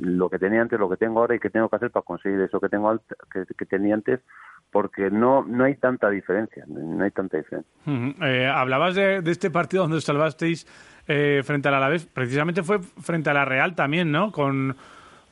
lo 0.00 0.30
que 0.30 0.38
tenía 0.38 0.62
antes, 0.62 0.78
lo 0.78 0.88
que 0.88 0.96
tengo 0.96 1.20
ahora 1.20 1.34
y 1.34 1.38
qué 1.38 1.50
tengo 1.50 1.68
que 1.68 1.76
hacer 1.76 1.90
para 1.90 2.04
conseguir 2.04 2.40
eso 2.40 2.60
que 2.60 2.68
tengo 2.68 2.98
que, 3.32 3.66
tenía 3.66 3.94
antes, 3.94 4.20
porque 4.70 5.10
no 5.10 5.44
no 5.44 5.64
hay 5.64 5.74
tanta 5.74 6.08
diferencia, 6.08 6.64
no 6.66 7.04
hay 7.04 7.10
tanta 7.10 7.36
diferencia. 7.36 7.70
Eh, 8.22 8.46
hablabas 8.46 8.94
de, 8.94 9.22
este 9.26 9.50
partido 9.50 9.82
donde 9.82 10.00
salvasteis 10.00 10.66
eh, 11.06 11.42
frente 11.44 11.68
al 11.68 11.74
Alavés, 11.74 12.06
precisamente 12.06 12.62
fue 12.62 12.80
frente 12.80 13.30
a 13.30 13.34
la 13.34 13.44
Real 13.44 13.74
también, 13.74 14.10
¿no? 14.10 14.32
Con, 14.32 14.76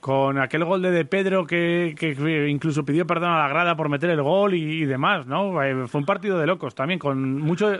con 0.05 0.39
aquel 0.39 0.67
gol 0.67 0.83
de, 0.83 0.91
de 0.91 1.07
Pedro 1.07 1.47
que, 1.47 1.95
que, 1.99 2.47
incluso 2.51 2.85
pidió 2.85 3.07
perdón 3.07 3.31
a 3.31 3.39
la 3.39 3.49
grada 3.49 3.75
por 3.75 3.89
meter 3.89 4.11
el 4.11 4.21
gol 4.21 4.53
y, 4.53 4.85
demás, 4.85 5.27
¿no? 5.27 5.63
Eh, 5.63 5.89
fue 5.89 5.99
un 5.99 6.05
partido 6.05 6.39
de 6.39 6.47
locos 6.47 6.75
también, 6.75 6.99
con 6.99 7.41
mucho 7.41 7.73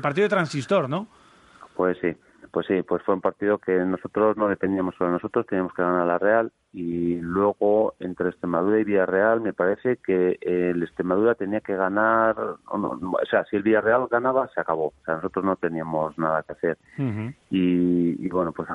partido 0.00 0.22
de 0.22 0.28
transistor, 0.28 0.88
¿no? 0.88 1.08
Pues 1.74 1.98
sí, 2.00 2.14
pues 2.54 2.68
sí, 2.68 2.82
pues 2.82 3.02
fue 3.02 3.16
un 3.16 3.20
partido 3.20 3.58
que 3.58 3.72
nosotros 3.72 4.36
no 4.36 4.46
dependíamos 4.46 4.94
solo 4.94 5.10
de 5.10 5.14
nosotros, 5.14 5.44
teníamos 5.44 5.74
que 5.74 5.82
ganar 5.82 6.02
a 6.02 6.06
la 6.06 6.18
Real. 6.18 6.52
Y 6.72 7.16
luego 7.16 7.94
entre 7.98 8.28
Extremadura 8.28 8.78
y 8.78 8.84
Villarreal 8.84 9.40
me 9.40 9.52
parece 9.52 9.96
que 9.96 10.38
el 10.40 10.80
Extremadura 10.82 11.34
tenía 11.34 11.60
que 11.60 11.74
ganar, 11.74 12.36
o, 12.38 13.18
sea, 13.28 13.44
si 13.46 13.56
el 13.56 13.64
Villarreal 13.64 14.06
ganaba 14.08 14.48
se 14.54 14.60
acabó, 14.60 14.86
o 14.86 15.04
sea, 15.04 15.16
nosotros 15.16 15.44
no 15.44 15.56
teníamos 15.56 16.16
nada 16.16 16.44
que 16.44 16.52
hacer. 16.52 16.78
Y, 17.50 18.28
bueno, 18.28 18.52
pues 18.52 18.68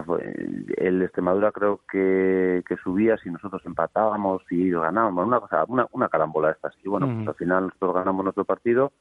el 0.78 1.02
Extremadura 1.02 1.54
creo 1.54 1.80
que, 1.90 2.62
que 2.68 2.76
subía 2.78 3.18
si 3.18 3.30
nosotros 3.30 3.62
empatábamos 3.66 4.42
y 4.50 4.68
ellos 4.68 4.82
ganábamos, 4.82 5.26
una 5.26 5.40
cosa, 5.40 5.64
una, 5.70 5.88
una 5.94 6.10
carambola 6.10 6.50
de 6.50 6.54
estas. 6.56 6.74
Y 6.84 6.90
bueno, 6.90 7.08
pues 7.08 7.30
al 7.30 7.36
final 7.36 7.64
nosotros 7.68 7.94
ganamos 7.94 8.26
nuestro 8.26 8.44
partido 8.44 8.92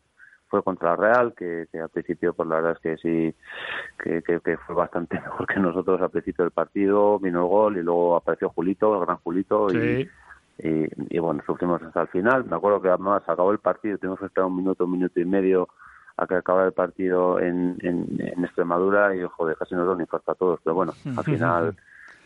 fue 0.48 0.62
contra 0.62 0.90
la 0.90 0.96
Real, 0.96 1.34
que, 1.34 1.68
al 1.80 1.88
principio, 1.90 2.32
pues 2.32 2.48
la 2.48 2.56
verdad 2.56 2.72
es 2.72 2.78
que 2.78 2.96
sí, 2.96 3.34
que, 4.02 4.22
que, 4.22 4.56
fue 4.58 4.74
bastante 4.74 5.14
mejor 5.20 5.46
que 5.46 5.60
nosotros 5.60 6.00
al 6.00 6.10
principio 6.10 6.44
del 6.44 6.52
partido, 6.52 7.18
vino 7.18 7.42
el 7.42 7.48
gol 7.48 7.76
y 7.76 7.82
luego 7.82 8.16
apareció 8.16 8.50
Julito, 8.50 8.94
el 8.94 9.06
gran 9.06 9.18
Julito, 9.18 9.68
y, 9.72 10.08
y, 10.58 11.18
bueno, 11.18 11.42
sufrimos 11.46 11.82
hasta 11.82 12.02
el 12.02 12.08
final. 12.08 12.44
Me 12.44 12.56
acuerdo 12.56 12.82
que 12.82 12.88
además 12.88 13.22
acabó 13.26 13.52
el 13.52 13.58
partido, 13.58 13.98
tuvimos 13.98 14.18
que 14.18 14.26
esperar 14.26 14.48
un 14.48 14.56
minuto, 14.56 14.84
un 14.84 14.92
minuto 14.92 15.20
y 15.20 15.24
medio 15.24 15.68
a 16.16 16.26
que 16.26 16.34
acabara 16.34 16.66
el 16.66 16.72
partido 16.72 17.38
en, 17.38 17.76
en, 17.80 18.44
Extremadura 18.44 19.14
y, 19.14 19.22
joder, 19.22 19.56
casi 19.56 19.74
nos 19.74 19.84
dio 19.84 19.94
un 19.94 20.00
infarto 20.00 20.32
a 20.32 20.34
todos, 20.34 20.60
pero 20.64 20.74
bueno, 20.74 20.92
al 21.16 21.24
final 21.24 21.76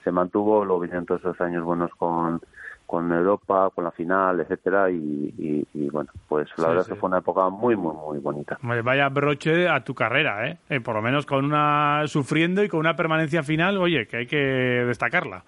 se 0.03 0.11
mantuvo, 0.11 0.65
luego 0.65 0.81
vinieron 0.81 1.07
todos 1.07 1.21
esos 1.21 1.41
años 1.41 1.63
buenos 1.65 1.91
con 1.97 2.41
con 2.87 3.13
Europa, 3.13 3.71
con 3.75 3.85
la 3.85 3.91
final, 3.91 4.41
etcétera 4.41 4.91
y, 4.91 5.65
bueno, 5.91 6.11
pues 6.29 6.49
la 6.57 6.69
verdad 6.69 6.87
que 6.87 6.95
fue 6.95 7.09
una 7.09 7.19
época 7.19 7.49
muy 7.49 7.77
muy 7.77 7.95
muy 7.95 8.19
bonita. 8.19 8.59
Vaya 8.63 9.09
broche 9.09 9.69
a 9.69 9.83
tu 9.85 9.95
carrera, 9.95 10.49
¿eh? 10.49 10.59
¿eh? 10.69 10.81
Por 10.81 10.95
lo 10.95 11.03
menos 11.03 11.27
con 11.27 11.45
una 11.45 12.03
sufriendo 12.07 12.63
y 12.63 12.69
con 12.69 12.81
una 12.81 12.97
permanencia 12.97 13.43
final, 13.43 13.79
oye, 13.79 14.07
que 14.07 14.19
hay 14.19 14.27
que 14.27 14.37
destacarla. 14.37 15.45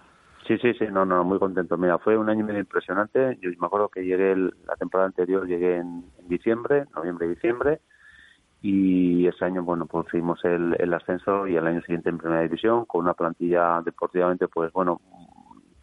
Sí, 0.46 0.58
sí, 0.58 0.74
sí, 0.74 0.84
no, 0.90 1.06
no, 1.06 1.24
muy 1.24 1.38
contento. 1.38 1.78
Mira, 1.78 1.98
fue 1.98 2.18
un 2.18 2.28
año 2.28 2.44
medio 2.44 2.60
impresionante. 2.60 3.38
Yo 3.40 3.50
me 3.58 3.66
acuerdo 3.66 3.88
que 3.88 4.04
llegué 4.04 4.36
la 4.36 4.76
temporada 4.78 5.06
anterior, 5.06 5.46
llegué 5.46 5.78
en, 5.78 6.04
diciembre, 6.28 6.84
noviembre 6.94 7.26
y 7.26 7.30
diciembre, 7.30 7.80
y 8.60 9.26
ese 9.26 9.44
año, 9.44 9.62
bueno, 9.62 9.86
pues 9.86 10.06
hicimos 10.08 10.42
el, 10.44 10.76
el 10.78 10.92
ascenso 10.94 11.46
y 11.46 11.56
el 11.56 11.66
año 11.66 11.80
siguiente 11.82 12.10
en 12.10 12.18
primera 12.18 12.42
división 12.42 12.84
con 12.86 13.02
una 13.02 13.14
plantilla 13.14 13.80
deportivamente, 13.82 14.48
pues 14.48 14.72
bueno, 14.72 15.00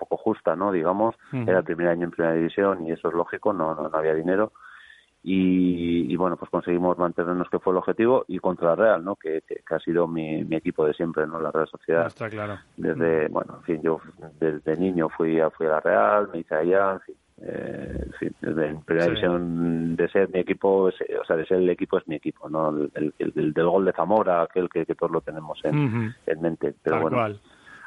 poco 0.01 0.17
justa, 0.17 0.55
¿no? 0.55 0.72
Digamos, 0.72 1.15
era 1.31 1.60
el 1.60 1.63
primer 1.63 1.88
año 1.88 2.05
en 2.05 2.12
primera 2.12 2.34
división 2.34 2.86
y 2.86 2.91
eso 2.91 3.10
es 3.10 3.13
lógico, 3.13 3.53
no, 3.53 3.75
no, 3.75 3.89
había 3.93 4.15
dinero. 4.15 4.51
Y, 5.24 6.15
bueno, 6.15 6.36
pues 6.36 6.50
conseguimos 6.50 6.98
mantenernos 6.98 7.48
que 7.48 7.60
fue 7.60 7.74
el 7.74 7.77
objetivo 7.77 8.25
y 8.27 8.39
contra 8.39 8.70
la 8.70 8.75
Real, 8.75 9.05
¿no? 9.05 9.15
Que, 9.15 9.43
que, 9.48 9.62
ha 9.70 9.77
sido 9.77 10.08
mi, 10.08 10.43
mi, 10.43 10.55
equipo 10.55 10.84
de 10.84 10.96
siempre, 10.96 11.27
¿no? 11.27 11.39
La 11.39 11.51
Real 11.51 11.67
Sociedad. 11.67 12.08
Está 12.08 12.27
claro. 12.27 12.58
Desde, 12.75 13.27
bueno, 13.27 13.58
en 13.58 13.63
fin, 13.63 13.81
yo 13.84 14.01
desde 14.39 14.75
niño 14.77 15.10
fui 15.10 15.39
a, 15.39 15.51
fui 15.51 15.67
a 15.67 15.74
la 15.74 15.79
Real, 15.79 16.29
me 16.34 16.39
hice 16.39 16.55
allá, 16.55 16.93
en 16.93 17.00
fin, 17.01 17.15
eh, 17.43 18.05
desde 18.41 18.67
en 18.67 18.81
primera 18.81 19.08
división 19.08 19.96
de 19.96 20.10
ser 20.10 20.29
mi 20.29 20.39
equipo, 20.39 20.84
o 20.86 21.25
sea, 21.25 21.36
de 21.36 21.46
ser 21.46 21.58
el 21.58 21.70
equipo 21.70 21.98
es 21.98 22.08
mi 22.08 22.15
equipo, 22.15 22.50
¿no? 22.50 22.70
El, 22.70 23.13
el, 23.17 23.53
del 23.53 23.65
gol 23.65 23.86
de 23.86 23.93
Zamora, 23.93 24.43
aquel 24.43 24.70
que, 24.70 24.86
que 24.86 24.96
todos 24.96 25.12
lo 25.12 25.22
tenemos 25.22 25.60
en, 25.63 26.15
en 26.25 26.41
mente. 26.41 26.74
Pero 26.84 27.01
bueno. 27.01 27.39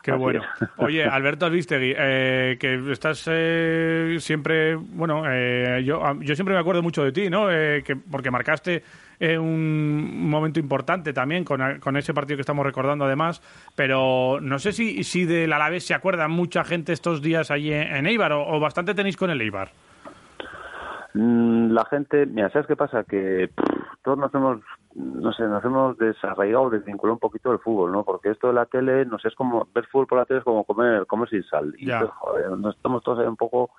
Qué 0.04 0.12
bueno. 0.12 0.42
Oye, 0.76 1.02
Alberto 1.02 1.46
Alvistegui, 1.46 1.94
eh, 1.96 2.58
que 2.60 2.92
estás 2.92 3.26
eh, 3.26 4.16
siempre, 4.18 4.74
bueno, 4.74 5.22
eh, 5.26 5.82
yo, 5.82 5.98
yo 6.20 6.34
siempre 6.34 6.54
me 6.54 6.60
acuerdo 6.60 6.82
mucho 6.82 7.02
de 7.02 7.10
ti, 7.10 7.30
¿no? 7.30 7.48
que, 7.48 7.96
porque 8.10 8.30
marcaste 8.30 8.82
un 9.18 10.28
momento 10.28 10.60
importante 10.60 11.14
también 11.14 11.42
con, 11.42 11.80
con, 11.80 11.96
ese 11.96 12.12
partido 12.12 12.36
que 12.36 12.42
estamos 12.42 12.66
recordando 12.66 13.06
además, 13.06 13.40
pero 13.74 14.38
no 14.42 14.58
sé 14.58 14.72
si, 14.72 15.04
si 15.04 15.24
del 15.24 15.50
Alavés 15.54 15.86
se 15.86 15.94
acuerda 15.94 16.28
mucha 16.28 16.64
gente 16.64 16.92
estos 16.92 17.22
días 17.22 17.50
allí 17.50 17.72
en, 17.72 18.04
Eibar 18.06 18.32
o, 18.32 18.60
bastante 18.60 18.92
tenéis 18.92 19.16
con 19.16 19.30
el 19.30 19.40
Eibar. 19.40 19.70
Mm, 21.14 21.70
la 21.70 21.86
gente, 21.86 22.26
mira, 22.26 22.50
¿sabes 22.50 22.66
qué 22.66 22.76
pasa? 22.76 23.04
Que 23.04 23.48
todos 24.02 24.18
nos 24.18 24.34
hemos 24.34 24.60
no 24.94 25.32
sé, 25.32 25.44
nos 25.44 25.64
hemos 25.64 25.98
desarraigado, 25.98 26.70
desvinculado 26.70 27.14
un 27.14 27.20
poquito 27.20 27.50
del 27.50 27.58
fútbol, 27.58 27.92
¿no? 27.92 28.04
Porque 28.04 28.30
esto 28.30 28.48
de 28.48 28.54
la 28.54 28.66
tele, 28.66 29.04
no 29.06 29.18
sé, 29.18 29.28
es 29.28 29.34
como, 29.34 29.66
ver 29.74 29.86
fútbol 29.86 30.06
por 30.06 30.18
la 30.18 30.24
tele 30.24 30.38
es 30.38 30.44
como 30.44 30.64
comer, 30.64 31.06
comer 31.06 31.28
sin 31.28 31.42
sal. 31.44 31.74
Y 31.78 31.86
pues, 31.86 32.10
joder, 32.10 32.50
nos 32.58 32.76
estamos 32.76 33.02
todos 33.02 33.18
ahí 33.18 33.26
un 33.26 33.36
poco 33.36 33.70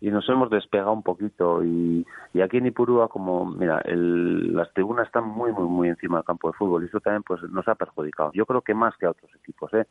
y 0.00 0.10
nos 0.10 0.28
hemos 0.28 0.50
despegado 0.50 0.92
un 0.92 1.02
poquito. 1.02 1.62
Y, 1.64 2.06
y 2.32 2.40
aquí 2.40 2.58
en 2.58 2.66
Ipurúa 2.66 3.08
como 3.08 3.46
mira 3.46 3.80
el, 3.84 4.54
las 4.54 4.72
tribunas 4.72 5.06
están 5.06 5.24
muy 5.24 5.52
muy 5.52 5.66
muy 5.66 5.88
encima 5.88 6.18
del 6.18 6.24
campo 6.24 6.48
de 6.48 6.54
fútbol 6.54 6.82
y 6.82 6.86
eso 6.86 7.00
también 7.00 7.22
pues 7.22 7.42
nos 7.44 7.66
ha 7.68 7.74
perjudicado. 7.74 8.30
Yo 8.34 8.46
creo 8.46 8.62
que 8.62 8.74
más 8.74 8.96
que 8.96 9.06
a 9.06 9.10
otros 9.10 9.30
equipos 9.34 9.72
eh 9.74 9.86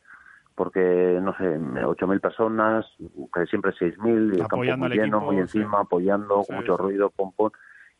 porque 0.54 1.18
no 1.20 1.36
sé 1.36 1.58
ocho 1.84 2.06
mil 2.06 2.20
personas 2.20 2.86
que 3.32 3.46
siempre 3.46 3.72
seis 3.76 3.98
mil 3.98 4.32
el 4.34 4.46
campo 4.46 4.58
muy 4.76 4.88
lleno 4.90 5.20
muy 5.20 5.38
encima 5.38 5.80
apoyando 5.80 6.44
con 6.44 6.56
mucho 6.56 6.76
ruido 6.76 7.10
pom 7.10 7.32
pom 7.32 7.50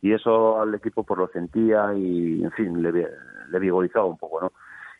y 0.05 0.13
eso 0.13 0.61
al 0.61 0.75
equipo 0.75 1.03
por 1.03 1.17
pues, 1.17 1.27
lo 1.27 1.33
sentía 1.33 1.91
y 1.95 2.43
en 2.43 2.51
fin 2.51 2.79
le, 2.83 2.91
le 2.91 3.59
vigorizaba 3.59 4.05
un 4.05 4.19
poco 4.19 4.39
no 4.39 4.51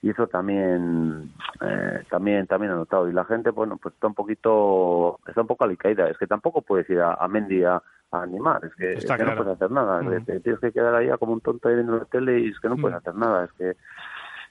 y 0.02 0.10
eso 0.10 0.28
también 0.28 1.32
eh, 1.62 2.04
también 2.10 2.48
también 2.48 2.72
ha 2.74 2.76
notado. 2.76 3.08
Y 3.10 3.14
la 3.14 3.26
gente 3.26 3.52
bueno 3.52 3.78
pues 3.78 3.94
está 3.94 4.08
un 4.08 4.14
poquito 4.14 5.20
está 5.28 5.42
un 5.42 5.48
poco 5.48 5.64
alicaída. 5.64 6.10
Es 6.10 6.18
que 6.18 6.28
tampoco 6.28 6.62
puedes 6.62 6.88
ir 6.90 7.00
a, 7.00 7.16
a 7.16 7.28
Mendy 7.28 7.64
a, 7.64 7.82
animar. 8.12 8.64
Es 8.66 8.76
que, 8.76 9.26
no 9.26 9.36
puedes 9.36 9.56
hacer 9.56 9.72
nada. 9.72 10.02
Te, 10.26 10.40
tienes 10.40 10.62
que 10.62 10.72
quedar 10.72 10.94
ahí 10.96 11.10
como 11.20 11.34
un 11.34 11.42
tonto 11.42 11.68
ahí 11.68 11.76
viendo 11.76 11.98
la 11.98 12.06
tele 12.06 12.40
y 12.40 12.50
es 12.50 12.60
que 12.60 12.70
no 12.70 12.78
puedes 12.78 12.98
hacer 12.98 13.16
nada. 13.16 13.46
Es 13.46 13.52
que 13.54 13.76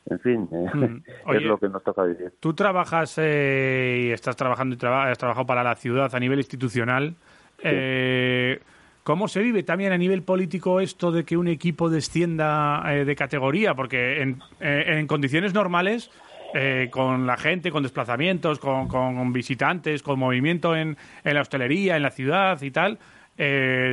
en 0.06 0.20
fin, 0.20 0.49
eh, 0.52 1.02
es 1.34 1.42
lo 1.42 1.58
que 1.58 1.68
nos 1.68 1.82
toca 1.82 2.02
vivir. 2.02 2.32
Tú 2.40 2.52
trabajas 2.54 3.16
eh, 3.18 4.06
y 4.06 4.11
estás 4.11 4.37
trabajando 4.37 4.75
y 4.75 4.87
has 4.87 5.18
trabajado 5.18 5.46
para 5.46 5.62
la 5.62 5.76
ciudad 5.76 6.14
a 6.14 6.18
nivel 6.18 6.38
institucional. 6.38 7.14
Eh, 7.62 8.61
¿Cómo 9.04 9.28
se 9.28 9.42
vive 9.42 9.62
también 9.62 9.92
a 9.92 9.99
nivel 9.99 10.23
político 10.23 10.80
esto 10.80 11.12
de 11.12 11.25
que 11.25 11.37
un 11.37 11.46
equipo 11.46 11.90
descienda 11.90 12.82
eh, 12.88 13.04
de 13.04 13.14
categoría? 13.14 13.75
Porque 13.75 14.23
en, 14.23 14.38
eh, 14.61 15.04
condiciones 15.06 15.52
normales, 15.52 16.11
eh, 16.54 16.88
con 16.90 17.26
la 17.26 17.37
gente, 17.37 17.70
con 17.70 17.82
desplazamientos, 17.82 18.58
con, 18.58 19.30
visitantes, 19.30 20.02
con 20.02 20.18
movimiento 20.18 20.75
en, 20.75 20.96
la 21.23 21.42
hostelería, 21.42 21.96
en 21.96 22.02
la 22.02 22.11
ciudad 22.11 22.62
y 22.62 22.70
tal, 22.70 22.99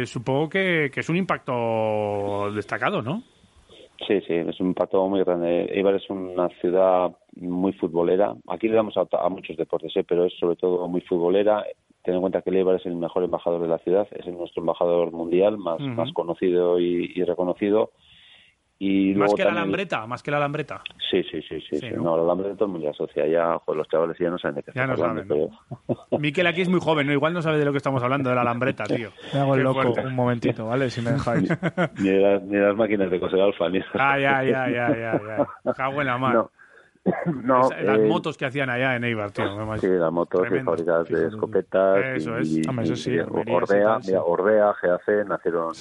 supongo 0.06 0.48
que, 0.48 0.89
es 0.96 1.10
un 1.10 1.18
impacto 1.18 2.50
destacado, 2.53 3.01
¿no? 3.01 3.22
Sí, 4.08 4.22
sí, 4.22 4.34
es 4.34 4.60
un 4.62 4.68
impacto 4.68 5.06
muy 5.10 5.24
grande. 5.25 5.65
Eibar 5.74 5.96
es 5.96 6.10
una 6.10 6.48
ciudad 6.62 7.12
muy 7.36 7.74
futbolera. 7.74 8.34
Aquí 8.48 8.70
le 8.70 8.75
damos 8.75 8.96
a, 8.96 9.30
muchos 9.30 9.58
deportes, 9.58 9.91
pero 10.08 10.25
es 10.25 10.34
sobre 10.39 10.56
todo 10.56 10.88
muy 10.88 11.01
futbolera. 11.01 11.65
Ten 12.03 12.15
en 12.15 12.22
cuenta 12.22 12.41
que 12.41 12.51
Leibar 12.51 12.75
es 12.75 12.86
el 12.86 12.96
mejor 12.96 13.24
embajador 13.24 13.62
de 13.62 13.67
la 13.67 13.77
ciudad, 13.79 14.08
es 14.12 14.25
nuestro 14.27 14.62
embajador 14.62 15.12
mundial 15.12 15.58
más, 15.58 15.79
más 15.79 16.12
conocido 16.13 16.79
y, 16.79 17.24
reconocido. 17.24 17.91
Y 18.79 19.13
más 19.13 19.36
que 19.36 19.43
la 19.43 19.51
Alambreta, 19.51 20.08
más 20.08 20.24
que 20.24 20.31
la 20.31 20.38
Alambreta. 20.38 20.81
Sí, 21.12 21.22
sí, 21.29 21.39
sí, 21.48 21.62
sí. 21.62 21.91
¿no? 21.96 22.17
la 22.17 22.24
Alambreta 22.24 22.55
todo 22.55 22.65
el 22.65 22.72
mundo 22.72 22.89
asocia. 22.89 23.27
Ya, 23.27 23.62
los 23.67 23.88
chavales 23.88 24.17
ya 24.17 24.31
no 24.31 24.39
saben 24.39 24.55
de 24.55 24.63
qué 24.63 24.72
ya 24.74 24.88
no 24.88 24.98
saben, 24.98 25.27
Miquel 26.20 26.48
aquí 26.48 26.62
es 26.62 26.70
muy 26.70 26.79
joven, 26.79 27.05
¿no? 27.05 27.13
igual 27.13 27.34
no 27.34 27.43
sabe 27.43 27.60
de 27.60 27.65
lo 27.65 27.72
que 27.72 27.77
estamos 27.77 28.01
hablando, 28.01 28.29
de 28.29 28.36
la 28.36 28.41
Alambreta, 28.41 28.86
tío. 28.86 29.12
Me 29.34 29.39
hago 29.39 29.53
el 29.53 29.62
loco 29.62 29.81
un 30.03 30.15
momentito, 30.15 30.65
¿vale? 30.65 30.89
Si 30.89 31.01
me 31.01 31.12
dejáis. 31.12 31.48
ni, 32.00 32.10
de 32.10 32.60
las, 32.60 32.75
máquinas 32.75 33.12
de 33.12 33.20
coser 33.20 33.41
alfa, 33.41 33.70
ni 33.70 33.81
Ah, 33.93 34.17
ya, 34.17 34.43
ya, 34.43 34.67
ya, 34.67 34.89
ya. 34.89 35.22
ya. 35.22 35.74
Cago 35.74 36.01
en 36.01 36.08
la 36.08 36.17
mano. 36.17 36.50
No, 37.43 37.70
las 37.70 38.00
eh, 38.00 38.05
motos 38.08 38.38
que 38.38 38.46
hacían 38.46 38.70
allá 38.70 38.96
en 38.96 39.03
Eibar, 39.03 39.31
tío. 39.31 39.46
Sí, 39.79 39.88
las 39.88 40.12
motos 40.12 40.50
de 40.50 40.63
fábricas 40.63 41.08
de 41.10 41.27
escopetas. 41.27 42.05
Eso 42.15 42.38
es. 42.38 42.50
Y, 42.50 42.62
eso 42.62 42.96
sí, 42.96 43.17
Ordea, 43.20 44.00
mira, 44.05 44.24
Ordea, 44.24 44.74
GAC 44.81 45.27
nacieron, 45.27 45.74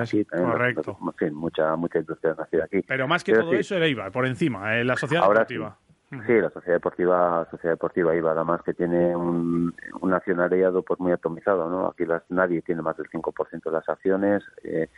aquí. 0.00 0.24
Correcto. 0.24 0.96
En 1.00 1.12
fin, 1.14 1.34
mucha, 1.34 1.74
mucha 1.76 1.98
industria 1.98 2.34
nacida 2.38 2.64
aquí. 2.64 2.82
Pero 2.86 3.08
más 3.08 3.24
que 3.24 3.32
todo 3.32 3.52
eso 3.54 3.74
era 3.76 3.86
Eibar, 3.86 4.12
por 4.12 4.26
encima, 4.26 4.76
eh, 4.76 4.84
la 4.84 4.96
sociedad 4.96 5.28
deportiva. 5.28 5.76
Sí. 6.10 6.40
la 6.40 6.48
sociedad 6.48 6.76
deportiva, 6.76 7.46
sociedad 7.50 7.74
deportiva 7.74 8.14
Eibar, 8.14 8.36
además 8.36 8.62
que 8.62 8.72
tiene 8.72 9.14
un, 9.14 9.74
un 10.00 10.14
accionariado 10.14 10.82
pues 10.82 10.98
muy 11.00 11.12
atomizado, 11.12 11.68
¿no? 11.68 11.88
Aquí 11.88 12.06
las, 12.06 12.22
nadie 12.30 12.62
tiene 12.62 12.80
más 12.80 12.96
del 12.96 13.10
5% 13.10 13.62
de 13.62 13.70
las 13.70 13.86
acciones. 13.88 14.42
Eh, 14.64 14.88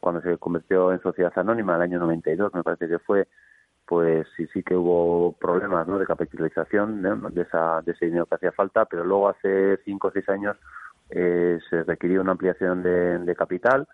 cuando 0.00 0.20
se 0.22 0.38
convirtió 0.38 0.92
en 0.92 1.00
sociedad 1.02 1.32
anónima, 1.36 1.76
el 1.76 1.82
año 1.82 1.98
92, 1.98 2.54
me 2.54 2.62
parece 2.62 2.88
que 2.88 2.98
fue, 2.98 3.28
pues 3.92 4.26
sí 4.38 4.46
sí 4.54 4.62
que 4.62 4.74
hubo 4.74 5.32
problemas 5.32 5.86
¿no? 5.86 5.98
de 5.98 6.06
capitalización 6.06 7.02
de, 7.02 7.42
esa, 7.42 7.82
de 7.82 7.92
ese 7.92 8.06
dinero 8.06 8.24
que 8.24 8.36
hacía 8.36 8.50
falta, 8.50 8.86
pero 8.86 9.04
luego 9.04 9.28
hace 9.28 9.76
cinco 9.84 10.08
o 10.08 10.10
seis 10.10 10.26
años 10.30 10.56
eh, 11.10 11.58
se 11.68 11.84
requirió 11.84 12.22
una 12.22 12.32
ampliación 12.32 12.82
de, 12.82 13.34
capital 13.36 13.86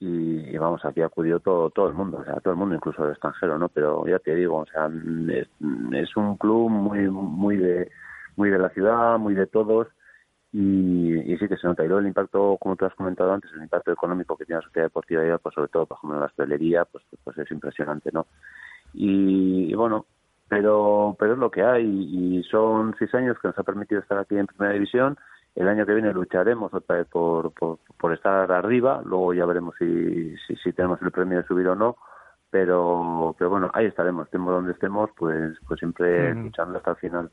y, 0.00 0.58
vamos, 0.58 0.84
aquí 0.84 1.02
acudió 1.02 1.38
todo 1.38 1.70
todo 1.70 1.86
el 1.86 1.94
mundo, 1.94 2.18
o 2.18 2.24
sea, 2.24 2.40
todo 2.40 2.52
el 2.52 2.58
mundo, 2.58 2.74
incluso 2.74 3.04
el 3.04 3.12
extranjero, 3.12 3.56
¿no? 3.56 3.68
Pero 3.68 4.04
ya 4.08 4.18
te 4.18 4.34
digo, 4.34 4.56
o 4.56 4.66
sea, 4.66 4.90
es, 4.90 6.16
un 6.16 6.36
club 6.36 6.68
muy 6.68 7.08
muy 7.08 7.56
de 7.56 7.92
muy 8.34 8.50
de 8.50 8.58
la 8.58 8.70
ciudad, 8.70 9.18
muy 9.20 9.34
de 9.34 9.46
todos 9.46 9.86
y, 10.52 11.36
sí 11.38 11.46
que 11.46 11.56
se 11.56 11.68
nota. 11.68 11.84
Y 11.84 11.86
luego 11.86 12.00
el 12.00 12.08
impacto, 12.08 12.56
como 12.60 12.74
tú 12.74 12.86
has 12.86 12.94
comentado 12.96 13.32
antes, 13.32 13.52
el 13.54 13.62
impacto 13.62 13.92
económico 13.92 14.36
que 14.36 14.46
tiene 14.46 14.60
la 14.60 14.66
sociedad 14.66 14.86
deportiva 14.86 15.38
pues 15.38 15.54
sobre 15.54 15.68
todo, 15.68 15.86
por 15.86 15.98
ejemplo, 15.98 16.16
en 16.16 16.20
la 16.22 16.26
hostelería, 16.26 16.84
pues, 16.86 17.04
pues 17.22 17.38
es 17.38 17.50
impresionante, 17.52 18.10
¿no? 18.12 18.26
Y, 18.94 19.74
bueno, 19.74 20.06
pero 20.48 21.16
pero 21.18 21.34
es 21.34 21.38
lo 21.38 21.50
que 21.50 21.62
hay. 21.62 21.84
Y 21.84 22.42
son 22.44 22.94
seis 22.98 23.14
años 23.14 23.36
que 23.40 23.48
nos 23.48 23.58
ha 23.58 23.62
permitido 23.62 24.00
estar 24.00 24.18
aquí 24.18 24.36
en 24.36 24.46
Primera 24.46 24.74
División. 24.74 25.18
El 25.54 25.68
año 25.68 25.86
que 25.86 25.94
viene 25.94 26.12
lucharemos 26.12 26.72
otra 26.74 26.96
vez 26.96 27.06
por, 27.06 27.52
por, 27.52 28.12
estar 28.12 28.50
arriba, 28.50 29.02
luego 29.04 29.34
ya 29.34 29.46
veremos 29.46 29.74
si, 29.78 30.34
si, 30.62 30.72
tenemos 30.72 31.00
el 31.00 31.12
premio 31.12 31.38
de 31.38 31.46
subir 31.46 31.68
o 31.68 31.76
no, 31.76 31.96
pero, 32.54 33.34
pero 33.36 33.50
bueno, 33.50 33.68
ahí 33.74 33.86
estaremos, 33.86 34.26
estemos 34.26 34.54
donde 34.54 34.70
estemos, 34.70 35.10
pues, 35.16 35.58
pues 35.66 35.80
siempre 35.80 36.32
luchando 36.36 36.78
hasta 36.78 36.92
el 36.92 36.96
final. 36.98 37.30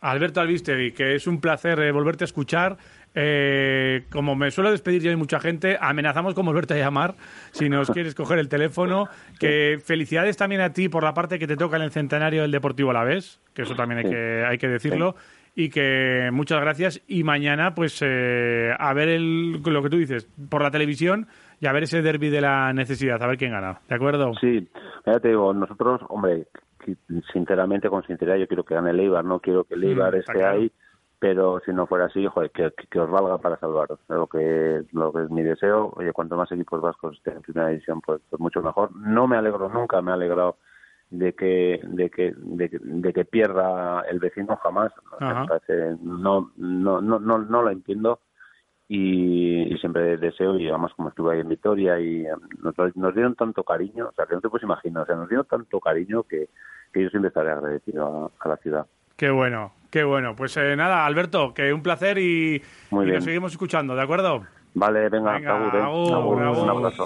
Alberto 0.00 0.40
Albistegui, 0.40 0.90
que 0.90 1.14
es 1.14 1.28
un 1.28 1.40
placer 1.40 1.78
eh, 1.78 1.92
volverte 1.92 2.24
a 2.24 2.26
escuchar. 2.26 2.76
Eh, 3.14 4.06
como 4.10 4.34
me 4.34 4.50
suelo 4.50 4.72
despedir 4.72 5.02
ya 5.02 5.10
hay 5.10 5.16
mucha 5.16 5.38
gente, 5.38 5.78
amenazamos 5.80 6.34
con 6.34 6.44
volverte 6.46 6.74
a 6.74 6.78
llamar 6.78 7.14
si 7.52 7.68
nos 7.68 7.88
quieres 7.92 8.16
coger 8.16 8.40
el 8.40 8.48
teléfono. 8.48 9.08
Que 9.38 9.78
felicidades 9.80 10.36
también 10.36 10.60
a 10.60 10.72
ti 10.72 10.88
por 10.88 11.04
la 11.04 11.14
parte 11.14 11.38
que 11.38 11.46
te 11.46 11.56
toca 11.56 11.76
en 11.76 11.82
el 11.82 11.92
centenario 11.92 12.42
del 12.42 12.50
Deportivo 12.50 12.90
Alavés, 12.90 13.40
que 13.54 13.62
eso 13.62 13.76
también 13.76 14.04
hay, 14.04 14.10
que, 14.10 14.44
hay 14.44 14.58
que 14.58 14.66
decirlo 14.66 15.14
y 15.58 15.70
que 15.70 16.28
muchas 16.32 16.60
gracias 16.60 17.02
y 17.08 17.24
mañana 17.24 17.74
pues 17.74 18.00
eh, 18.04 18.70
a 18.78 18.92
ver 18.92 19.08
el, 19.08 19.62
lo 19.62 19.82
que 19.82 19.88
tú 19.88 19.96
dices 19.96 20.28
por 20.50 20.62
la 20.62 20.70
televisión 20.70 21.26
y 21.60 21.66
a 21.66 21.72
ver 21.72 21.84
ese 21.84 22.02
derby 22.02 22.28
de 22.28 22.42
la 22.42 22.74
necesidad, 22.74 23.20
a 23.22 23.26
ver 23.26 23.38
quién 23.38 23.52
gana, 23.52 23.80
¿de 23.88 23.94
acuerdo? 23.94 24.34
Sí, 24.38 24.68
ya 25.06 25.18
te 25.18 25.28
digo, 25.28 25.54
nosotros, 25.54 26.02
hombre, 26.10 26.46
sinceramente, 27.32 27.88
con 27.88 28.06
sinceridad, 28.06 28.36
yo 28.36 28.46
quiero 28.46 28.64
que 28.64 28.74
gane 28.74 28.90
el 28.90 29.00
Eibar, 29.00 29.24
no 29.24 29.40
quiero 29.40 29.64
que 29.64 29.74
el 29.74 29.84
Eibar 29.84 30.14
mm, 30.14 30.18
esté 30.18 30.44
ahí, 30.44 30.70
pero 31.18 31.60
si 31.64 31.72
no 31.72 31.86
fuera 31.86 32.04
así, 32.04 32.26
joder, 32.26 32.50
que, 32.50 32.72
que, 32.90 33.00
os 33.00 33.10
valga 33.10 33.38
para 33.38 33.58
salvaros. 33.58 33.98
Lo 34.08 34.26
que, 34.26 34.82
lo 34.92 35.10
que 35.10 35.22
es 35.22 35.30
mi 35.30 35.42
deseo, 35.42 35.94
oye, 35.96 36.12
cuanto 36.12 36.36
más 36.36 36.52
equipos 36.52 36.82
vascos 36.82 37.16
estén 37.16 37.36
en 37.36 37.42
primera 37.42 37.68
división, 37.68 38.02
pues, 38.02 38.20
pues 38.28 38.38
mucho 38.38 38.60
mejor. 38.60 38.94
No 38.94 39.26
me 39.26 39.38
alegro 39.38 39.70
nunca, 39.70 40.02
me 40.02 40.10
ha 40.10 40.14
alegrado 40.14 40.58
de 41.10 41.34
que 41.34 41.80
de 41.84 42.10
que 42.10 42.34
de, 42.36 43.12
que 43.12 43.24
pierda 43.24 44.02
el 44.02 44.18
vecino 44.18 44.56
jamás. 44.56 44.92
No 45.20 46.50
no 46.56 47.00
no 47.00 47.18
no 47.18 47.38
no 47.38 47.62
lo 47.62 47.70
entiendo 47.70 48.20
y, 48.88 49.76
siempre 49.80 50.16
deseo 50.16 50.58
y 50.58 50.68
además 50.68 50.92
como 50.94 51.08
estuve 51.08 51.34
ahí 51.34 51.40
en 51.40 51.48
Vitoria 51.48 51.98
y 51.98 52.24
em, 52.24 52.38
nos, 52.94 53.14
dieron 53.14 53.34
tanto 53.34 53.64
cariño 53.64 54.08
o 54.08 54.12
sea 54.12 54.26
que 54.26 54.34
no 54.34 54.40
te 54.40 54.48
puedes 54.48 54.62
imaginar 54.62 55.02
o 55.02 55.06
sea 55.06 55.16
nos 55.16 55.28
dieron 55.28 55.46
tanto 55.46 55.80
cariño 55.80 56.22
que, 56.22 56.48
que 56.92 57.02
yo 57.02 57.10
siempre 57.10 57.28
estaré 57.28 57.50
agradecido 57.50 58.30
a, 58.38 58.48
la 58.48 58.56
ciudad. 58.58 58.86
Qué 59.16 59.30
bueno 59.30 59.72
qué 59.90 60.04
bueno. 60.04 60.36
Pues 60.36 60.56
eh, 60.56 60.76
nada 60.76 61.04
Alberto 61.06 61.52
que 61.52 61.72
un 61.72 61.82
placer 61.82 62.18
y, 62.18 62.62
nos 62.90 63.24
seguimos 63.24 63.52
escuchando 63.52 63.94
de 63.94 64.02
acuerdo 64.02 64.42
vale 64.74 65.08
venga, 65.08 65.32
venga 65.32 65.56
agur, 65.56 66.36
un 66.36 66.70
abrazo 66.70 67.04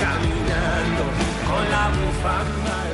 Caminando 0.00 1.04
con 1.46 1.70
la 1.70 1.88
bufanda 1.90 2.91